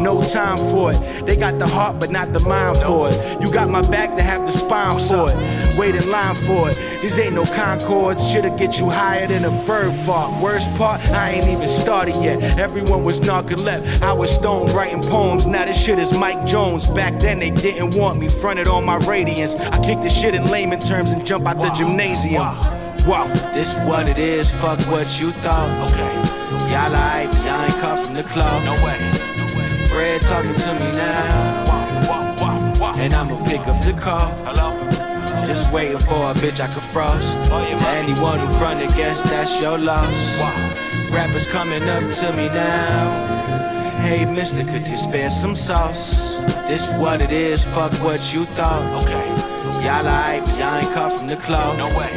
[0.02, 1.26] No time for it.
[1.28, 3.40] They got the heart, but not the mind for it.
[3.40, 5.78] You got my back to have the spine for it.
[5.78, 6.71] Wait in line for it.
[7.02, 10.42] These ain't no Concords, shit'll get you higher than a bird fart.
[10.42, 12.58] Worst part, I ain't even started yet.
[12.58, 14.02] Everyone was narcoleptic.
[14.02, 15.46] I was stoned writing poems.
[15.46, 16.90] Now this shit is Mike Jones.
[16.90, 19.56] Back then they didn't want me fronted on my radiance.
[19.56, 22.44] I kick the shit in layman terms and jump out the gymnasium.
[23.08, 24.52] Wow, this what it is.
[24.52, 25.70] Fuck what you thought.
[25.90, 26.14] Okay,
[26.72, 28.64] y'all like y'all ain't come from the club.
[28.64, 28.98] No way.
[29.90, 31.62] Bread talking to me now.
[32.98, 34.30] And I'ma pick up the call.
[34.46, 34.91] Hello.
[35.46, 37.38] Just waiting for a bitch I could frost.
[37.52, 40.40] Oh, to anyone who front, I guess that's your loss.
[41.12, 44.00] Rappers coming up to me now.
[44.02, 46.38] Hey, mister, could you spare some sauce?
[46.68, 49.04] This what it is, fuck what you thought.
[49.04, 49.28] Okay.
[49.86, 51.78] Y'all like, y'all ain't come from the club.
[51.78, 52.12] No way.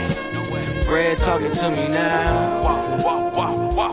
[0.86, 2.60] Bread talking to me now.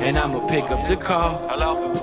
[0.01, 1.47] And I'ma pick up the call.
[1.47, 1.93] Hello.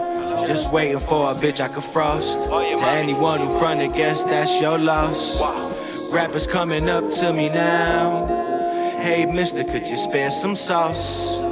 [0.47, 2.39] Just waiting for a bitch I could frost.
[2.43, 5.39] Oh, to anyone who front, I guess that's your loss.
[6.11, 8.27] Rappers coming up to me now.
[8.99, 11.48] Hey, mister, could you spare some sauce?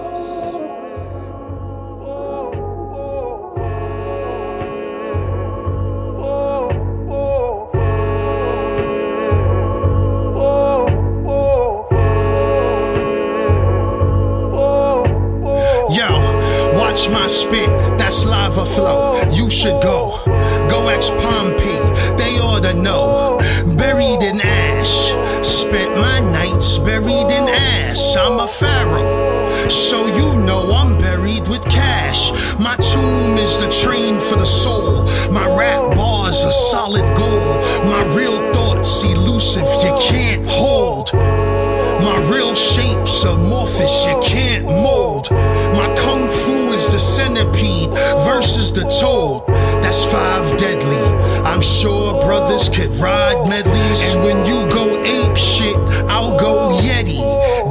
[36.70, 37.60] Solid gold.
[37.84, 41.12] My real thoughts elusive, you can't hold.
[41.14, 45.30] My real shapes amorphous, you can't mold.
[45.30, 47.90] My kung fu is is the centipede
[48.24, 49.46] versus the toad.
[49.82, 51.02] That's five deadly.
[51.44, 54.00] I'm sure brothers could ride medleys.
[54.10, 55.76] And when you go ape shit,
[56.08, 57.22] I'll go Yeti.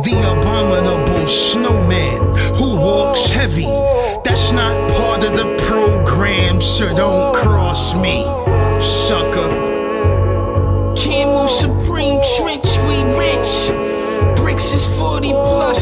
[0.04, 2.22] The abominable snowman
[2.56, 3.72] who walks heavy.
[4.24, 7.25] That's not part of the program, so don't
[15.26, 15.75] 40 plus,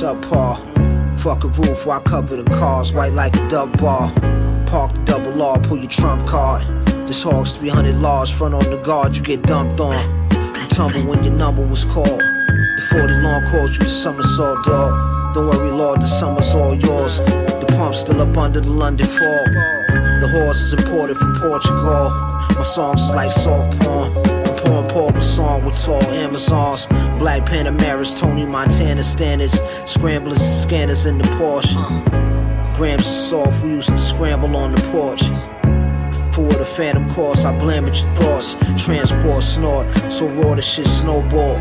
[0.00, 0.56] subpar.
[1.20, 4.10] Fuck a roof I cover the cars, white like a duck ball.
[4.66, 6.62] Park double R, pull your trump card.
[7.06, 10.00] This hog's 300 large, front on the guard, you get dumped on.
[10.32, 12.22] You tumble when your number was called.
[12.78, 15.34] The 40 long calls you a somersault dog.
[15.34, 17.18] Don't worry, Lord, the summer's all yours.
[17.18, 19.48] The pump's still up under the London fog.
[20.22, 22.08] The horse is imported from Portugal.
[22.56, 23.99] My songs is like soft porn.
[24.66, 26.86] I'm pouring song with tall Amazons.
[27.18, 29.60] Black Panameras, Tony Montana standards.
[29.84, 31.76] Scramblers and scanners in the Porsche.
[32.74, 35.22] Grams of soft, we used to scramble on the porch.
[36.34, 38.56] For a phantom cost, I blame it your thoughts.
[38.82, 41.56] Transport snort, so raw the shit snowball.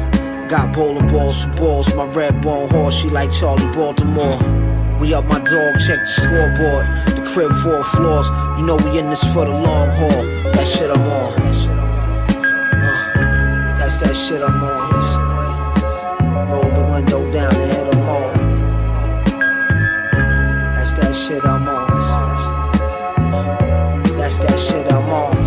[0.47, 4.39] Got bowling balls for balls, my red bone horse, she like Charlie Baltimore.
[5.00, 6.86] We up my dog, check the scoreboard.
[7.18, 10.24] The crib four floors, you know we in this for the long haul.
[10.54, 11.39] That shit I'm on.
[14.28, 14.80] Shit I'm on.
[16.51, 18.32] Roll the window down and hit 'em all.
[20.76, 21.88] That's that shit I'm on.
[24.17, 25.43] That's that shit I'm on.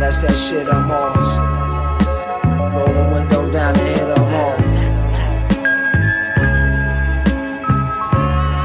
[0.00, 1.16] That's that shit I'm on.
[2.74, 4.56] Roll the window down and hit 'em all.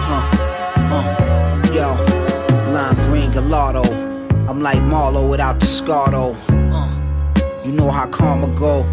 [0.07, 0.25] Huh,
[0.97, 1.05] uh,
[1.77, 1.89] yo,
[2.73, 3.85] lime green gelato.
[4.49, 5.67] I'm like Marlo without the.
[5.83, 6.52] Uh, you
[7.83, 8.83] know how karma go.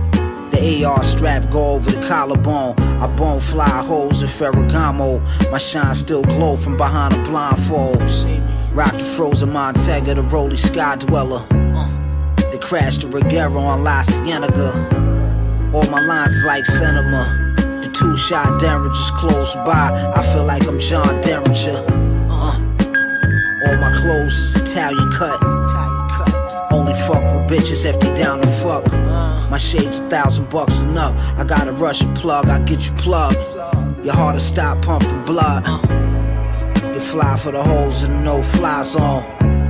[0.51, 2.78] The AR strap go over the collarbone.
[2.78, 5.20] I bone fly holes in Ferragamo.
[5.51, 8.14] My shine still glow from behind the blindfolds.
[8.74, 11.45] Rock the frozen Montega, the roly Sky Dweller.
[12.51, 14.70] They crashed the Regera on La Cienega.
[15.72, 17.55] All my lines like cinema.
[17.82, 20.12] The two shot Derringers close by.
[20.16, 21.84] I feel like I'm John Derringer.
[22.28, 22.57] Uh,
[23.66, 25.89] all my clothes is Italian cut.
[26.91, 28.84] Only fuck with bitches if they down to fuck.
[29.49, 31.14] My shades a thousand bucks and up.
[31.38, 33.38] I gotta a plug, I get you plugged.
[34.05, 35.64] Your heart to stop pumping blood.
[36.82, 39.22] You fly for the holes in the no fly zone.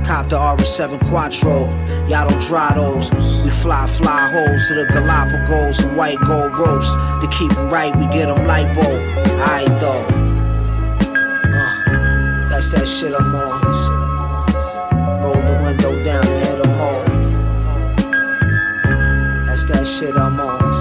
[0.03, 1.67] Cop the RS7 Quattro,
[2.07, 3.11] y'all don't try those.
[3.43, 6.89] We fly, fly holes to the Galapagos and white gold ropes.
[7.21, 8.87] To keep 'em right, we get 'em lipo.
[9.45, 10.05] Aight though.
[11.53, 14.00] Uh, that's that shit I'm on.
[19.91, 20.71] Shit I'm on.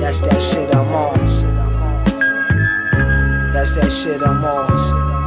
[0.00, 1.26] That's that shit I'm on.
[3.52, 5.21] That's that shit I'm on.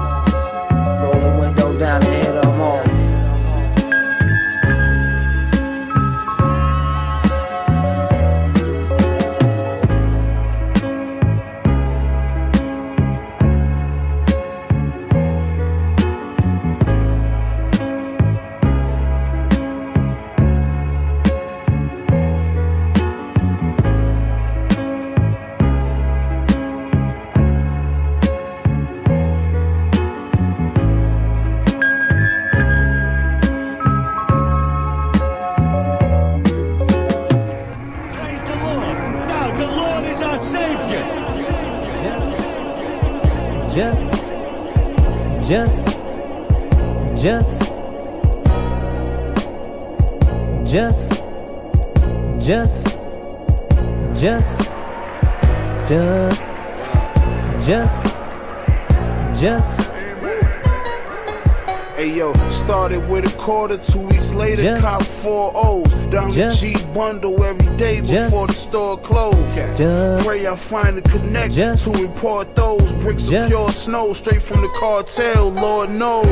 [70.56, 74.70] I find a connection Just- to import those bricks of pure snow straight from the
[74.80, 76.26] cartel, Lord knows.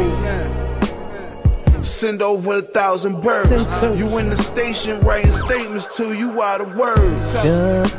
[1.85, 3.51] Send over a thousand birds.
[3.99, 7.33] You in the station writing statements to you out of words.
[7.33, 7.97] Just-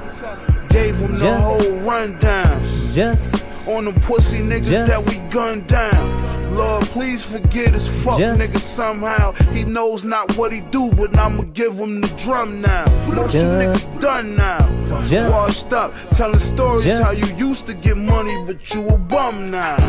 [0.71, 2.63] Gave them the whole rundown.
[2.91, 6.34] Just on them pussy niggas Just- that we gunned down.
[6.55, 9.33] Lord, please forget this fuck Just- nigga somehow.
[9.53, 12.85] He knows not what he do, but I'ma give him the drum now.
[13.09, 14.59] Most you Just- niggas done now.
[15.07, 18.97] Just- Washed up, telling stories Just- how you used to get money, but you a
[18.97, 19.77] bum now.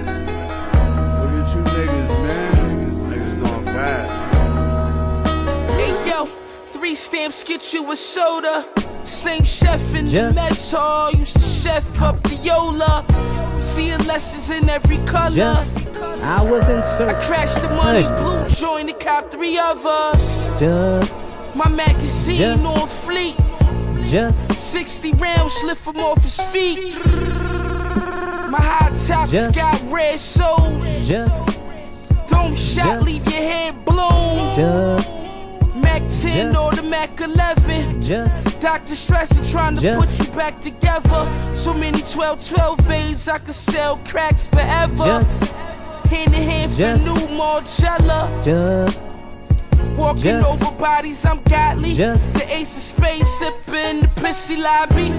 [0.00, 3.10] Look at you niggas, man.
[3.10, 4.06] Niggas doing bad.
[5.78, 6.26] Hey yo,
[6.72, 8.66] three stamps get you a soda.
[9.06, 13.04] Same chef in the Just- mess hall used to chef up the Yola.
[13.58, 15.30] Seeing lessons in every color.
[15.30, 15.86] Just-
[16.24, 20.20] I was in I crashed the money blue joint and cop three of us.
[20.58, 21.12] Just,
[21.54, 23.34] My magazine Just- on fleet.
[24.06, 26.94] just, 60 rounds slip from off his feet.
[28.50, 30.84] My high tops Just- got red soles.
[31.08, 31.58] just,
[32.28, 34.54] Dome shot, Just- leave your head blown.
[34.54, 35.08] just,
[36.00, 38.02] Mac 10 Just- or the Mac 11.
[38.02, 38.96] just, Dr.
[38.96, 41.26] Stressing trying to put you back together.
[41.54, 45.04] So many 12 12 A's, I could sell cracks forever.
[45.04, 45.52] Just-
[46.08, 48.42] hand in hand for Just- new Margiela.
[48.44, 48.98] just,
[49.96, 51.94] Walking Just- over bodies, I'm godly.
[51.94, 55.12] Just- the ace of space sipping the pissy lobby.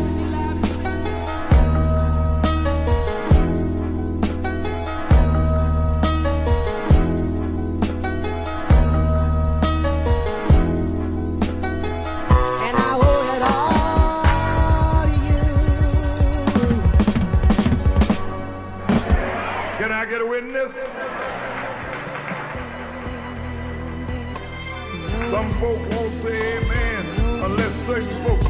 [25.30, 27.06] Some folk won't say amen
[27.44, 28.41] unless certain folk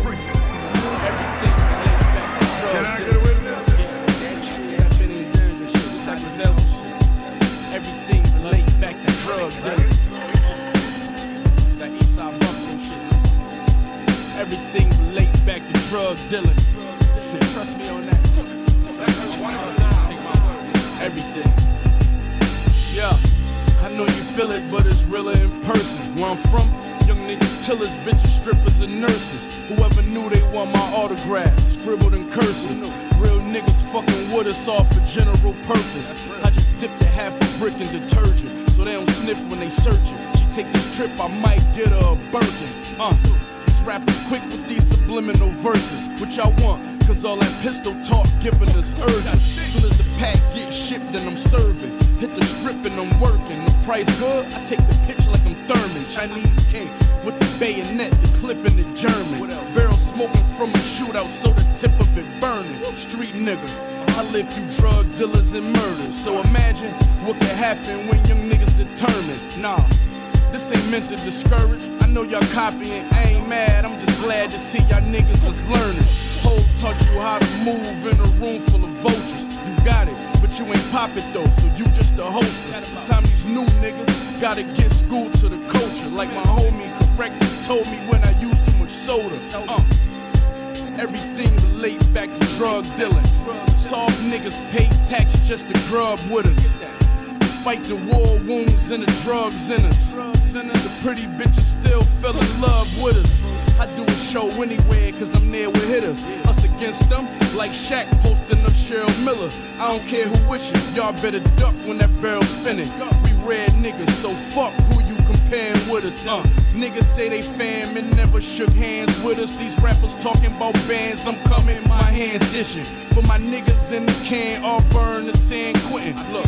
[123.14, 126.16] For my niggas in the can, all burn the San Quentin.
[126.32, 126.46] Look,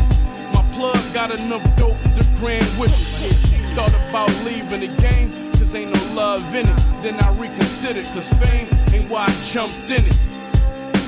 [0.52, 3.18] my plug got enough dope to grant wishes.
[3.74, 6.76] Thought about leaving the game, cause ain't no love in it.
[7.02, 10.18] Then I reconsidered, cause fame ain't why I jumped in it.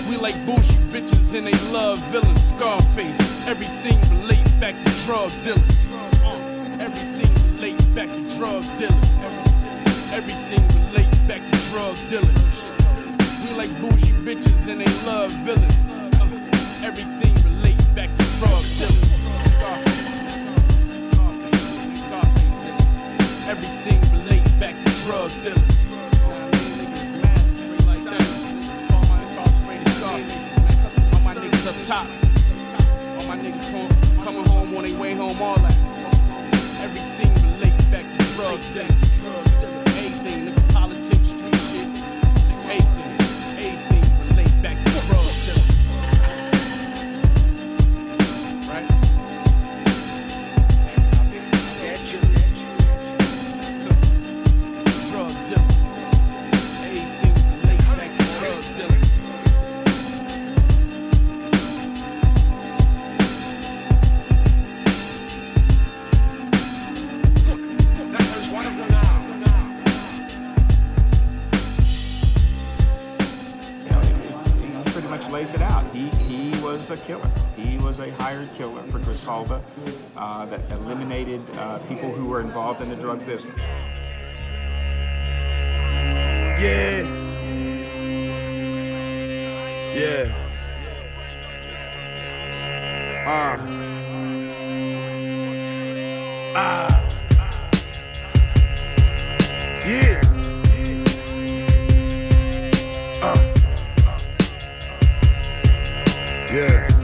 [0.08, 2.42] We like bougie bitches and they love villains.
[2.42, 5.62] Scarface, everything relate back to drug dealing.
[6.24, 8.96] Uh, everything relate back to drug dealing.
[10.12, 12.75] Everything relate back to drug dealing.
[13.46, 15.74] We like bougie bitches and they love villains.
[16.82, 19.06] Everything relate back to drug dealing.
[19.54, 20.10] Scarface,
[21.06, 23.46] Scarface, Scarface.
[23.46, 25.62] Everything relate back to drug dealing.
[31.12, 32.06] All my niggas up top.
[33.20, 35.76] All my niggas home, coming home on their way home, all that.
[36.80, 39.05] Everything relate back to drug dealing.
[77.06, 77.30] Killer.
[77.54, 79.62] He was a hired killer for Griselda
[80.16, 83.64] uh, that eliminated uh, people who were involved in the drug business.
[86.58, 87.04] Yeah.
[89.94, 90.34] Yeah.
[93.24, 93.56] Ah.
[96.56, 97.02] Ah.
[99.86, 100.20] Yeah.
[103.22, 103.52] Uh.
[106.52, 106.95] Yeah.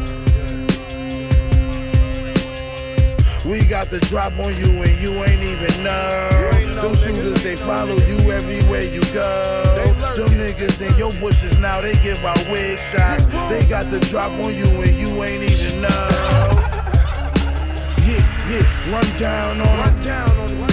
[3.73, 6.29] Got the drop on you and you ain't even know.
[6.83, 9.95] Them shooters, they follow you everywhere you go.
[10.15, 13.25] Them niggas in your bushes now, they give out wig shots.
[13.49, 16.09] They got the drop on you and you ain't even know.
[18.05, 18.21] Yeah,
[18.53, 19.79] yeah, run down on them.
[19.79, 20.69] Run down on them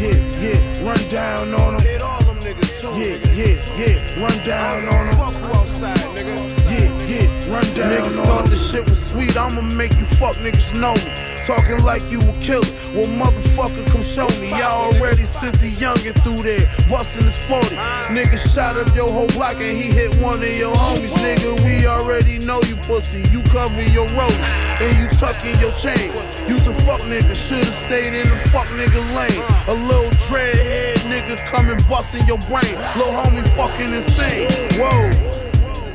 [0.00, 1.82] Yeah, yeah, run down on them.
[1.82, 2.98] Hit all them niggas too.
[2.98, 5.16] Yeah, yeah, yeah, run down on them.
[5.16, 6.32] Fuck outside, nigga.
[6.72, 10.78] Yeah, yeah, run down niggas thought the shit was sweet, I'ma make you fuck niggas
[10.78, 11.12] know me.
[11.42, 12.66] Talking like you a killer.
[12.94, 14.50] Well, motherfucker, come show me.
[14.50, 17.76] Y'all already sent the youngin' through there, bustin' his 40.
[18.14, 21.12] Nigga shot up your whole block and he hit one of your homies.
[21.24, 23.22] Nigga, we already know you pussy.
[23.30, 24.38] You cover your road
[24.80, 26.12] and you tucking your chain.
[26.48, 29.42] You some fuck nigga, should've stayed in the fuck nigga lane.
[29.68, 32.74] A little dreadhead nigga coming busting your brain.
[32.96, 34.48] Little homie fucking insane.
[34.78, 35.31] Whoa.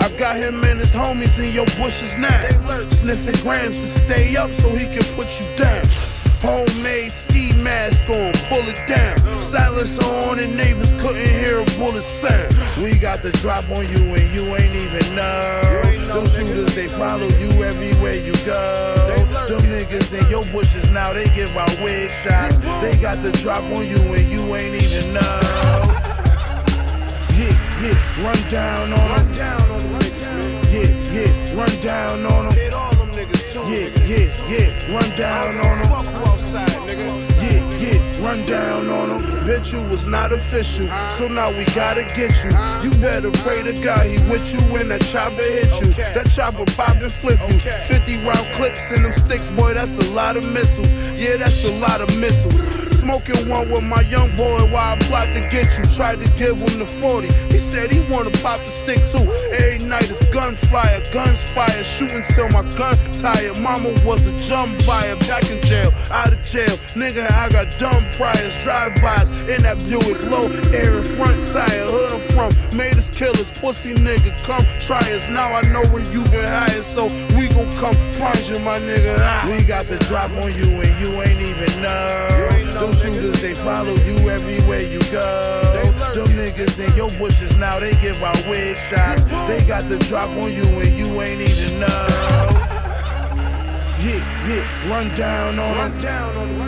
[0.08, 2.32] I got him and his homies in your bushes now.
[2.92, 5.84] Sniffing grams to stay up so he can put you down.
[6.40, 9.20] Homemade ski mask on, pull it down.
[9.42, 12.56] Silence on and neighbors couldn't hear a bullet sound.
[12.82, 16.16] We got the drop on you and you ain't even know.
[16.16, 19.26] Them shooters, they follow you everywhere you go.
[19.50, 22.56] Them niggas in your bushes now, they give out wig shots.
[22.80, 25.94] They got the drop on you and you ain't even know.
[27.38, 27.54] Yeah,
[27.84, 29.77] yeah, run down on them.
[31.68, 32.54] Run down on them.
[32.54, 33.60] Hit all them niggas too.
[33.72, 35.88] Yeah, yeah, yeah, run down on them.
[35.88, 37.08] Fuck who outside, nigga.
[37.44, 39.46] Yeah, yeah, run down on them.
[39.46, 42.52] Bet you was not official, so now we gotta get you.
[42.84, 45.94] You better pray to God he with you when that chopper hit you.
[45.94, 47.60] That chopper pop and flip you.
[47.60, 50.94] 50 round clips in them sticks, boy, that's a lot of missiles.
[51.18, 52.87] Yeah, that's a lot of missiles.
[52.98, 55.86] Smoking one with my young boy while I plot to get you.
[55.96, 57.28] Tried to give him the 40.
[57.54, 59.32] He said he wanna pop the stick too.
[59.54, 63.58] Every night it's gunfire, guns fire, shooting till my gun tired.
[63.60, 66.76] Mama was a jump buyer, back in jail, out of jail.
[66.96, 71.86] Nigga, I got dumb priors, drive-bys in that Buick, low air and front tire.
[71.88, 74.32] Hood I'm from, made us killers, pussy nigga.
[74.44, 75.30] Come try us.
[75.30, 77.06] Now I know where you been hiding, so
[77.38, 79.16] we gon' come find you, my nigga.
[79.20, 79.48] Ah.
[79.50, 82.38] We got the drop on you and you ain't even know.
[82.88, 85.92] Them shooters, they follow you everywhere you go.
[86.16, 89.26] Them niggas in your bushes now, they give out wig shots.
[89.46, 92.08] They got the drop on you and you ain't even know.
[94.00, 95.92] Yeah, yeah, run down on them.
[95.92, 96.68] Run down on them.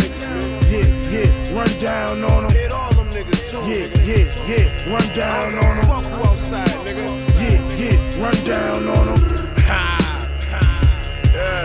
[0.68, 2.52] Yeah, yeah, run down on them.
[2.52, 3.64] Hit all them niggas too.
[3.64, 5.86] Yeah, yeah, yeah, run down on them.
[5.86, 7.08] Fuck who outside, nigga.
[7.40, 9.22] Yeah, yeah, run down on them.
[11.32, 11.64] Yeah.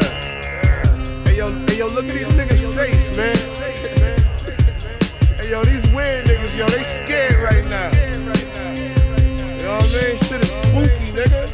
[1.25, 3.64] Hey yo, hey yo, look at these niggas' face, man.
[5.45, 7.91] Hey yo, these weird niggas, yo, they scared right now.
[7.93, 8.17] You
[9.61, 10.17] know what I mean?
[10.17, 11.45] Shit is spooky, nigga.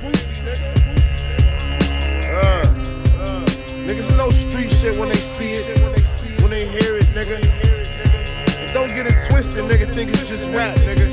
[2.31, 2.67] Uh,
[3.89, 7.43] niggas know street shit when they see it, when they hear it, nigga.
[8.61, 9.93] And don't get it twisted, nigga.
[9.93, 11.11] Think it's just rap, nigga.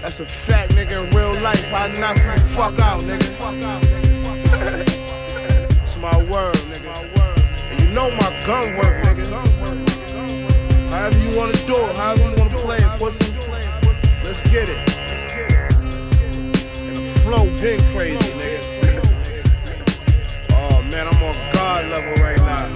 [0.00, 1.08] That's a fact, nigga.
[1.08, 3.26] In real life, I knock you fuck out, nigga.
[5.82, 7.18] it's my word, nigga.
[7.72, 9.59] And you know my gun work, nigga.
[10.90, 13.32] However you wanna do it, however you wanna play it, pussy.
[14.24, 14.76] Let's get it.
[16.82, 18.60] And the flow been crazy, nigga.
[20.50, 22.66] Oh man, I'm on God level right now.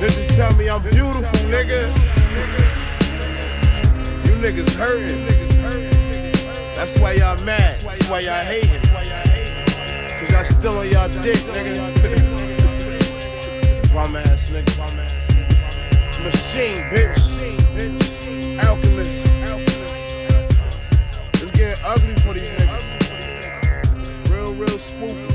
[0.00, 1.86] Niggas tell me I'm beautiful, nigga.
[4.26, 5.22] You niggas hurting.
[6.74, 7.80] That's why y'all mad.
[7.84, 8.80] That's why y'all hating.
[10.18, 11.78] Cause y'all still on y'all dick, nigga.
[13.94, 15.19] Bum ass nigga.
[16.22, 17.30] Machine, bitch.
[18.66, 19.26] Alchemist.
[21.34, 22.84] It's getting ugly for these niggas.
[24.30, 25.34] Real, real spooky.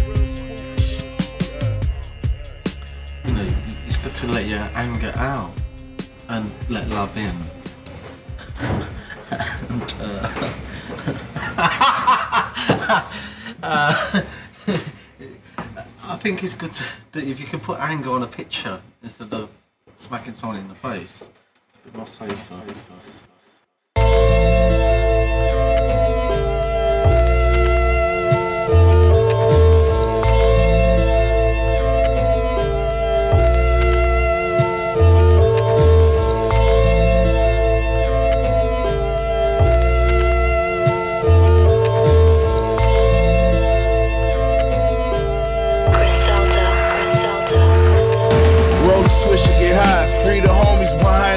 [3.26, 3.48] you know,
[3.86, 5.52] it's good to let your anger out
[6.30, 7.36] and let love in.
[9.70, 10.54] and, uh,
[13.64, 14.22] uh,
[16.08, 16.84] I think it's good to,
[17.14, 19.50] that if you can put anger on a picture instead of
[19.96, 21.30] smacking someone in the face, it's
[21.86, 22.34] a bit more safer.
[22.34, 22.74] Griselda,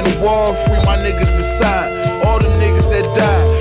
[0.03, 0.53] behind the wall.
[0.53, 2.05] Free my niggas inside.
[2.25, 3.58] All the niggas that died.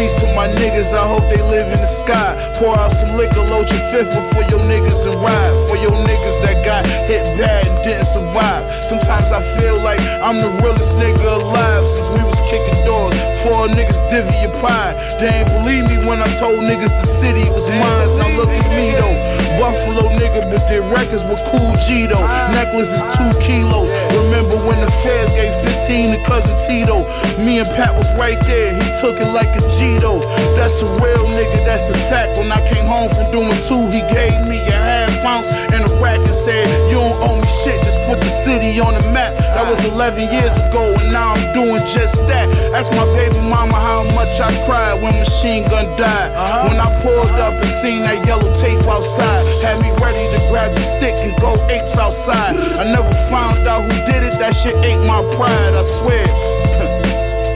[0.00, 0.96] Peace to my niggas.
[0.96, 2.32] I hope they live in the sky.
[2.56, 5.52] Pour out some liquor, load your fifth for your niggas and ride.
[5.68, 8.64] For your niggas that got hit bad and didn't survive.
[8.82, 13.12] Sometimes I feel like I'm the realest nigga alive since we was kicking doors.
[13.44, 14.96] Four niggas divvy your pie.
[15.20, 18.08] They ain't believe me when I told niggas the city was mine.
[18.16, 19.40] Now look at me though.
[19.60, 22.24] Buffalo nigga, but their records were cool G though.
[22.56, 23.92] Necklace is two kilos.
[24.16, 27.04] Remember when the feds gave 15 to cousin Tito?
[27.36, 28.72] Me and Pat was right there.
[28.72, 32.38] He took it like a G That's a real nigga, that's a fact.
[32.38, 35.90] When I came home from doing two, he gave me a half ounce and a
[35.98, 36.62] rack and said,
[36.92, 39.34] You don't owe me shit, just put the city on the map.
[39.56, 42.46] That was 11 years ago, and now I'm doing just that.
[42.76, 46.30] Ask my baby mama how much I cried when Machine Gun died.
[46.36, 46.68] Uh-huh.
[46.68, 50.70] When I pulled up and seen that yellow tape outside, had me ready to grab
[50.76, 52.54] the stick and go apes outside.
[52.78, 56.49] I never found out who did it, that shit ate my pride, I swear.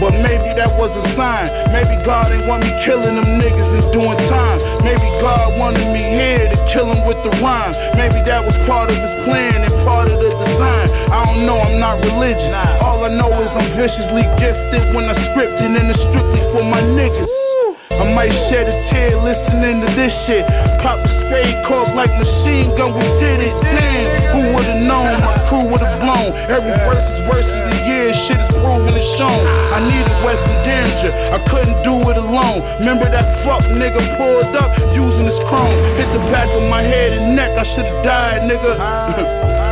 [0.00, 1.46] But maybe that was a sign.
[1.72, 4.58] Maybe God ain't want me killing them niggas and doing time.
[4.82, 7.72] Maybe God wanted me here to kill him with the rhyme.
[7.96, 10.88] Maybe that was part of his plan and part of the design.
[11.10, 12.54] I don't know, I'm not religious.
[12.82, 16.62] All I know is I'm viciously gifted when I script it and it's strictly for
[16.64, 17.63] my niggas.
[18.00, 20.46] I might shed a tear listening to this shit.
[20.80, 23.54] Pop the spade cork like machine gun, we did it.
[23.62, 25.20] Damn, who would've known?
[25.20, 26.34] My crew would've blown.
[26.50, 29.42] Every verse is verse of the year, shit is proven and shown.
[29.70, 32.62] I needed West and Daringer, I couldn't do it alone.
[32.80, 35.78] Remember that fuck nigga pulled up using his chrome.
[35.96, 39.54] Hit the back of my head and neck, I should've died, nigga.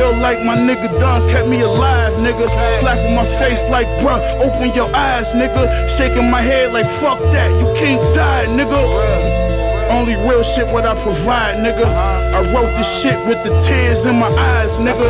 [0.00, 2.48] I feel like my nigga Duns kept me alive, nigga.
[2.80, 5.90] Slapping my face like, bruh, open your eyes, nigga.
[5.90, 8.80] Shaking my head like, fuck that, you can't die, nigga.
[9.90, 11.84] Only real shit what I provide, nigga.
[11.84, 15.04] I wrote this shit with the tears in my eyes, nigga.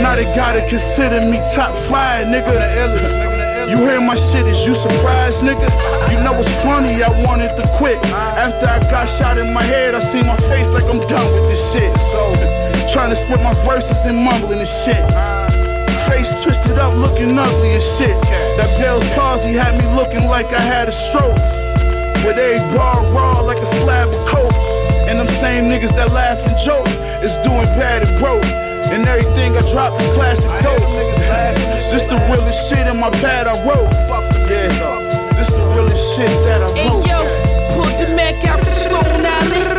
[0.00, 3.68] Now they gotta consider me top five, nigga.
[3.68, 5.66] You hear my shit, is you surprised, nigga?
[6.12, 7.98] You know what's funny, I wanted to quit.
[8.06, 11.50] After I got shot in my head, I see my face like I'm done with
[11.50, 11.92] this shit.
[12.12, 15.04] So, trying to split my verses and mumbling and shit.
[16.08, 18.16] Face twisted up, looking ugly and shit.
[18.56, 21.36] That Bell's palsy had me looking like I had a stroke.
[22.24, 24.52] With every bar raw like a slab of coke.
[25.06, 26.88] And them same niggas that laugh and joke
[27.22, 28.44] is doing bad and broke.
[28.88, 30.80] And everything I drop is classic dope.
[31.92, 33.92] This the realest shit in my pad I wrote.
[34.48, 37.06] Yeah, this the realest shit that I Hey wrote.
[37.06, 37.20] yo,
[37.74, 39.77] pulled the Mac out the Stone Island.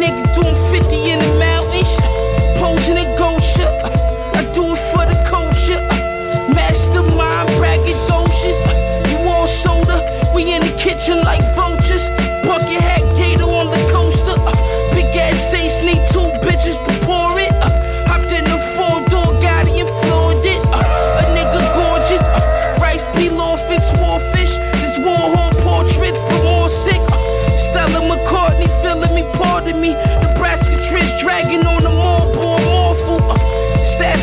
[0.00, 1.94] Nigga doing 50 in the mountains.
[2.58, 3.68] Posing in Gosha,
[4.34, 5.80] I do it for the culture.
[6.52, 8.60] Mastermind, braggadocious.
[9.10, 10.02] You all soda,
[10.34, 12.08] we in the kitchen like vultures.
[12.42, 13.03] Bucket hat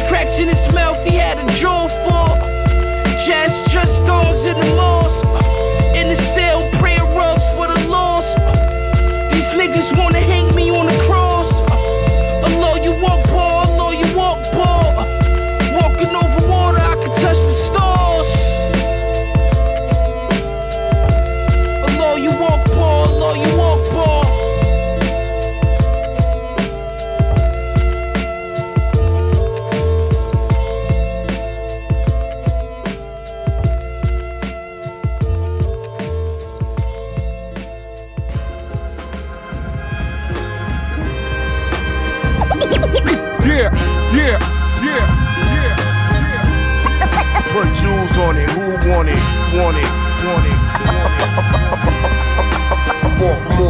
[0.01, 2.39] Stash cracks in his mouth, he had a jaw for.
[3.25, 5.21] Jazz just stones in the malls.
[5.95, 6.70] In the cell,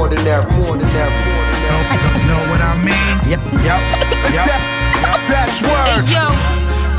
[0.02, 0.42] More, more than that.
[0.58, 1.14] More than that.
[1.30, 2.26] More than that.
[2.26, 3.14] Know what I mean?
[3.30, 3.78] Yep, yep,
[4.34, 4.50] yep.
[5.30, 5.86] That's word.
[5.94, 6.26] Hey yo,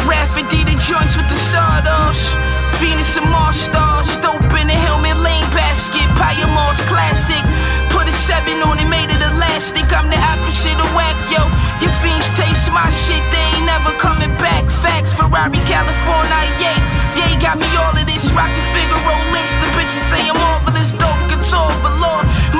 [0.07, 2.31] Rafford D the joints with the sawdust.
[2.79, 6.07] Venus and Mars stars, dope in the Helmut Lang basket.
[6.15, 7.43] Paya Mars classic.
[7.91, 9.91] Put a seven on it, made it elastic.
[9.91, 11.43] I'm the opposite of whack, yo.
[11.83, 14.63] Your fiends taste my shit, they ain't never coming back.
[14.71, 16.79] Facts, Ferrari, California, yeah.
[17.19, 18.31] Yeah, got me all of this.
[18.31, 20.62] Rockin' Figaro links, the bitches say I'm marvelous.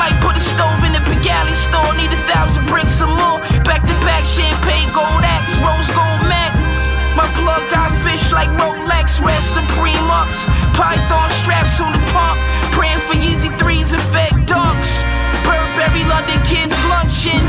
[0.03, 0.11] Dope guitar, velour.
[0.11, 1.95] Might put a stove in the Pigalle store.
[1.95, 3.39] Need a thousand, bring some more.
[3.65, 6.53] Back to back, champagne, gold axe, rose gold Mac.
[7.15, 10.45] My plug got fish like Rolex, red Supreme ups.
[10.75, 12.39] Python straps on the pump.
[12.73, 15.03] Praying for Yeezy threes and fake dunks.
[15.45, 17.45] Burberry London kids lunching.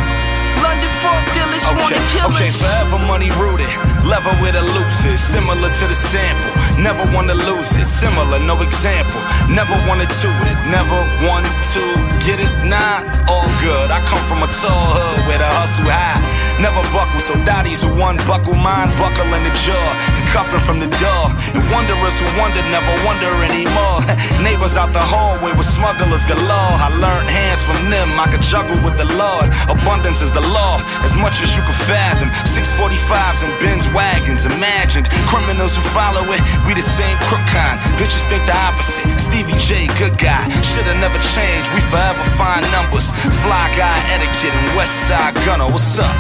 [0.62, 2.62] London fork dealers wanna kill okay, us.
[2.62, 3.93] forever money rooted.
[4.04, 6.52] Level with elusive, similar to the sample.
[6.76, 9.22] Never wanna lose it, similar, no example.
[9.48, 11.84] Never wanted to it, never want to
[12.20, 12.52] get it.
[12.68, 13.00] Nah,
[13.32, 13.92] all good.
[13.92, 16.20] I come from a tall hood where the hustle high.
[16.60, 19.90] Never buckle, so daddies who one buckle, mine buckle in the jaw
[20.20, 21.32] and cuffing from the door.
[21.56, 24.04] And wanderers who wonder never wonder anymore.
[24.44, 26.76] Neighbors out the hallway with smugglers galore.
[26.76, 29.48] I learned hands from them, I could juggle with the Lord.
[29.72, 32.30] Abundance is the law, as much as you can fathom.
[32.44, 35.08] 645s and Benz wagons, imagined.
[35.30, 37.80] Criminals who follow it, we the same crook kind.
[37.96, 39.06] Bitches think the opposite.
[39.22, 40.44] Stevie J, good guy.
[40.62, 43.12] Shoulda never changed, we forever find numbers.
[43.46, 46.14] Fly guy etiquette and West Side Gunner, what's up?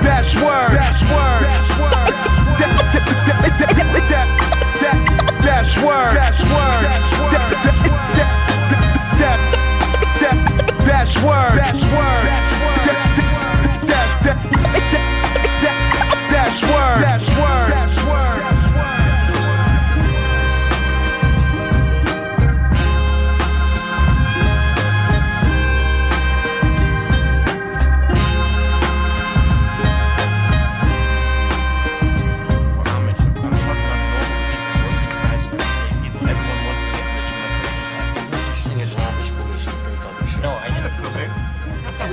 [0.00, 0.72] That's word.
[0.72, 1.42] That's word.
[1.44, 2.10] That's word.
[5.44, 6.14] That's word.
[6.14, 6.82] That's word.
[10.80, 11.56] That's word.
[11.56, 12.24] That's word.
[12.26, 12.49] That's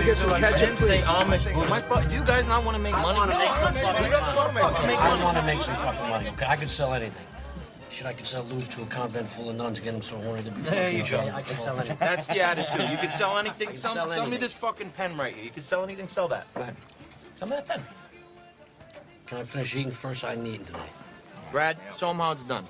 [0.07, 1.07] get some I ketchup, didn't say please.
[1.07, 1.69] Amish.
[1.69, 3.19] My fu- do you guys not want to make money?
[3.19, 4.95] wanna make some fucking Who doesn't want to make money?
[4.95, 6.45] I want to make some fucking money, okay?
[6.47, 7.25] I can sell anything.
[7.89, 10.17] Shit, I can sell loot to a convent full of nuns, to get them so
[10.17, 11.19] horny they'll be There fucking you go.
[11.19, 11.33] other.
[11.33, 11.97] I can sell anything.
[11.99, 12.89] That's the attitude.
[12.89, 13.67] You can sell anything.
[13.67, 15.43] Can Sell, sell sell me this fucking pen right here.
[15.43, 16.07] You can sell anything.
[16.07, 16.53] Sell that.
[16.53, 16.75] Go ahead.
[17.35, 17.83] Sell me that pen.
[19.25, 20.23] Can I finish eating first?
[20.23, 20.79] I need today.
[21.51, 22.65] Brad, show him how it's done.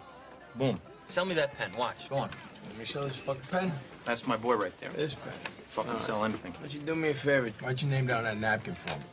[0.56, 0.80] Boom.
[1.08, 1.72] Sell me that pen.
[1.78, 2.10] Watch.
[2.10, 2.30] Go on.
[2.70, 3.72] Let me sell this fucking pen.
[4.06, 4.90] That's my boy right there.
[4.92, 5.34] This pen.
[5.78, 6.04] Fucking All right.
[6.04, 6.54] sell anything.
[6.54, 7.52] Why don't you do me a favor?
[7.62, 9.06] Write you name down that napkin for me.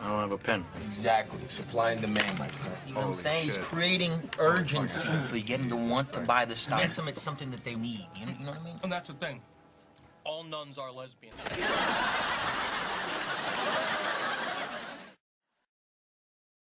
[0.00, 0.64] I don't have a pen.
[0.86, 1.40] Exactly.
[1.48, 2.76] Supply and demand, my friend.
[2.86, 3.42] You know what I'm saying?
[3.42, 5.08] He's creating urgency.
[5.28, 6.80] for You get them to want to buy the stuff.
[6.80, 8.06] Gets them it's something that they need.
[8.14, 8.76] You know, you know what I mean?
[8.84, 9.40] And that's the thing.
[10.22, 11.34] All nuns are lesbians.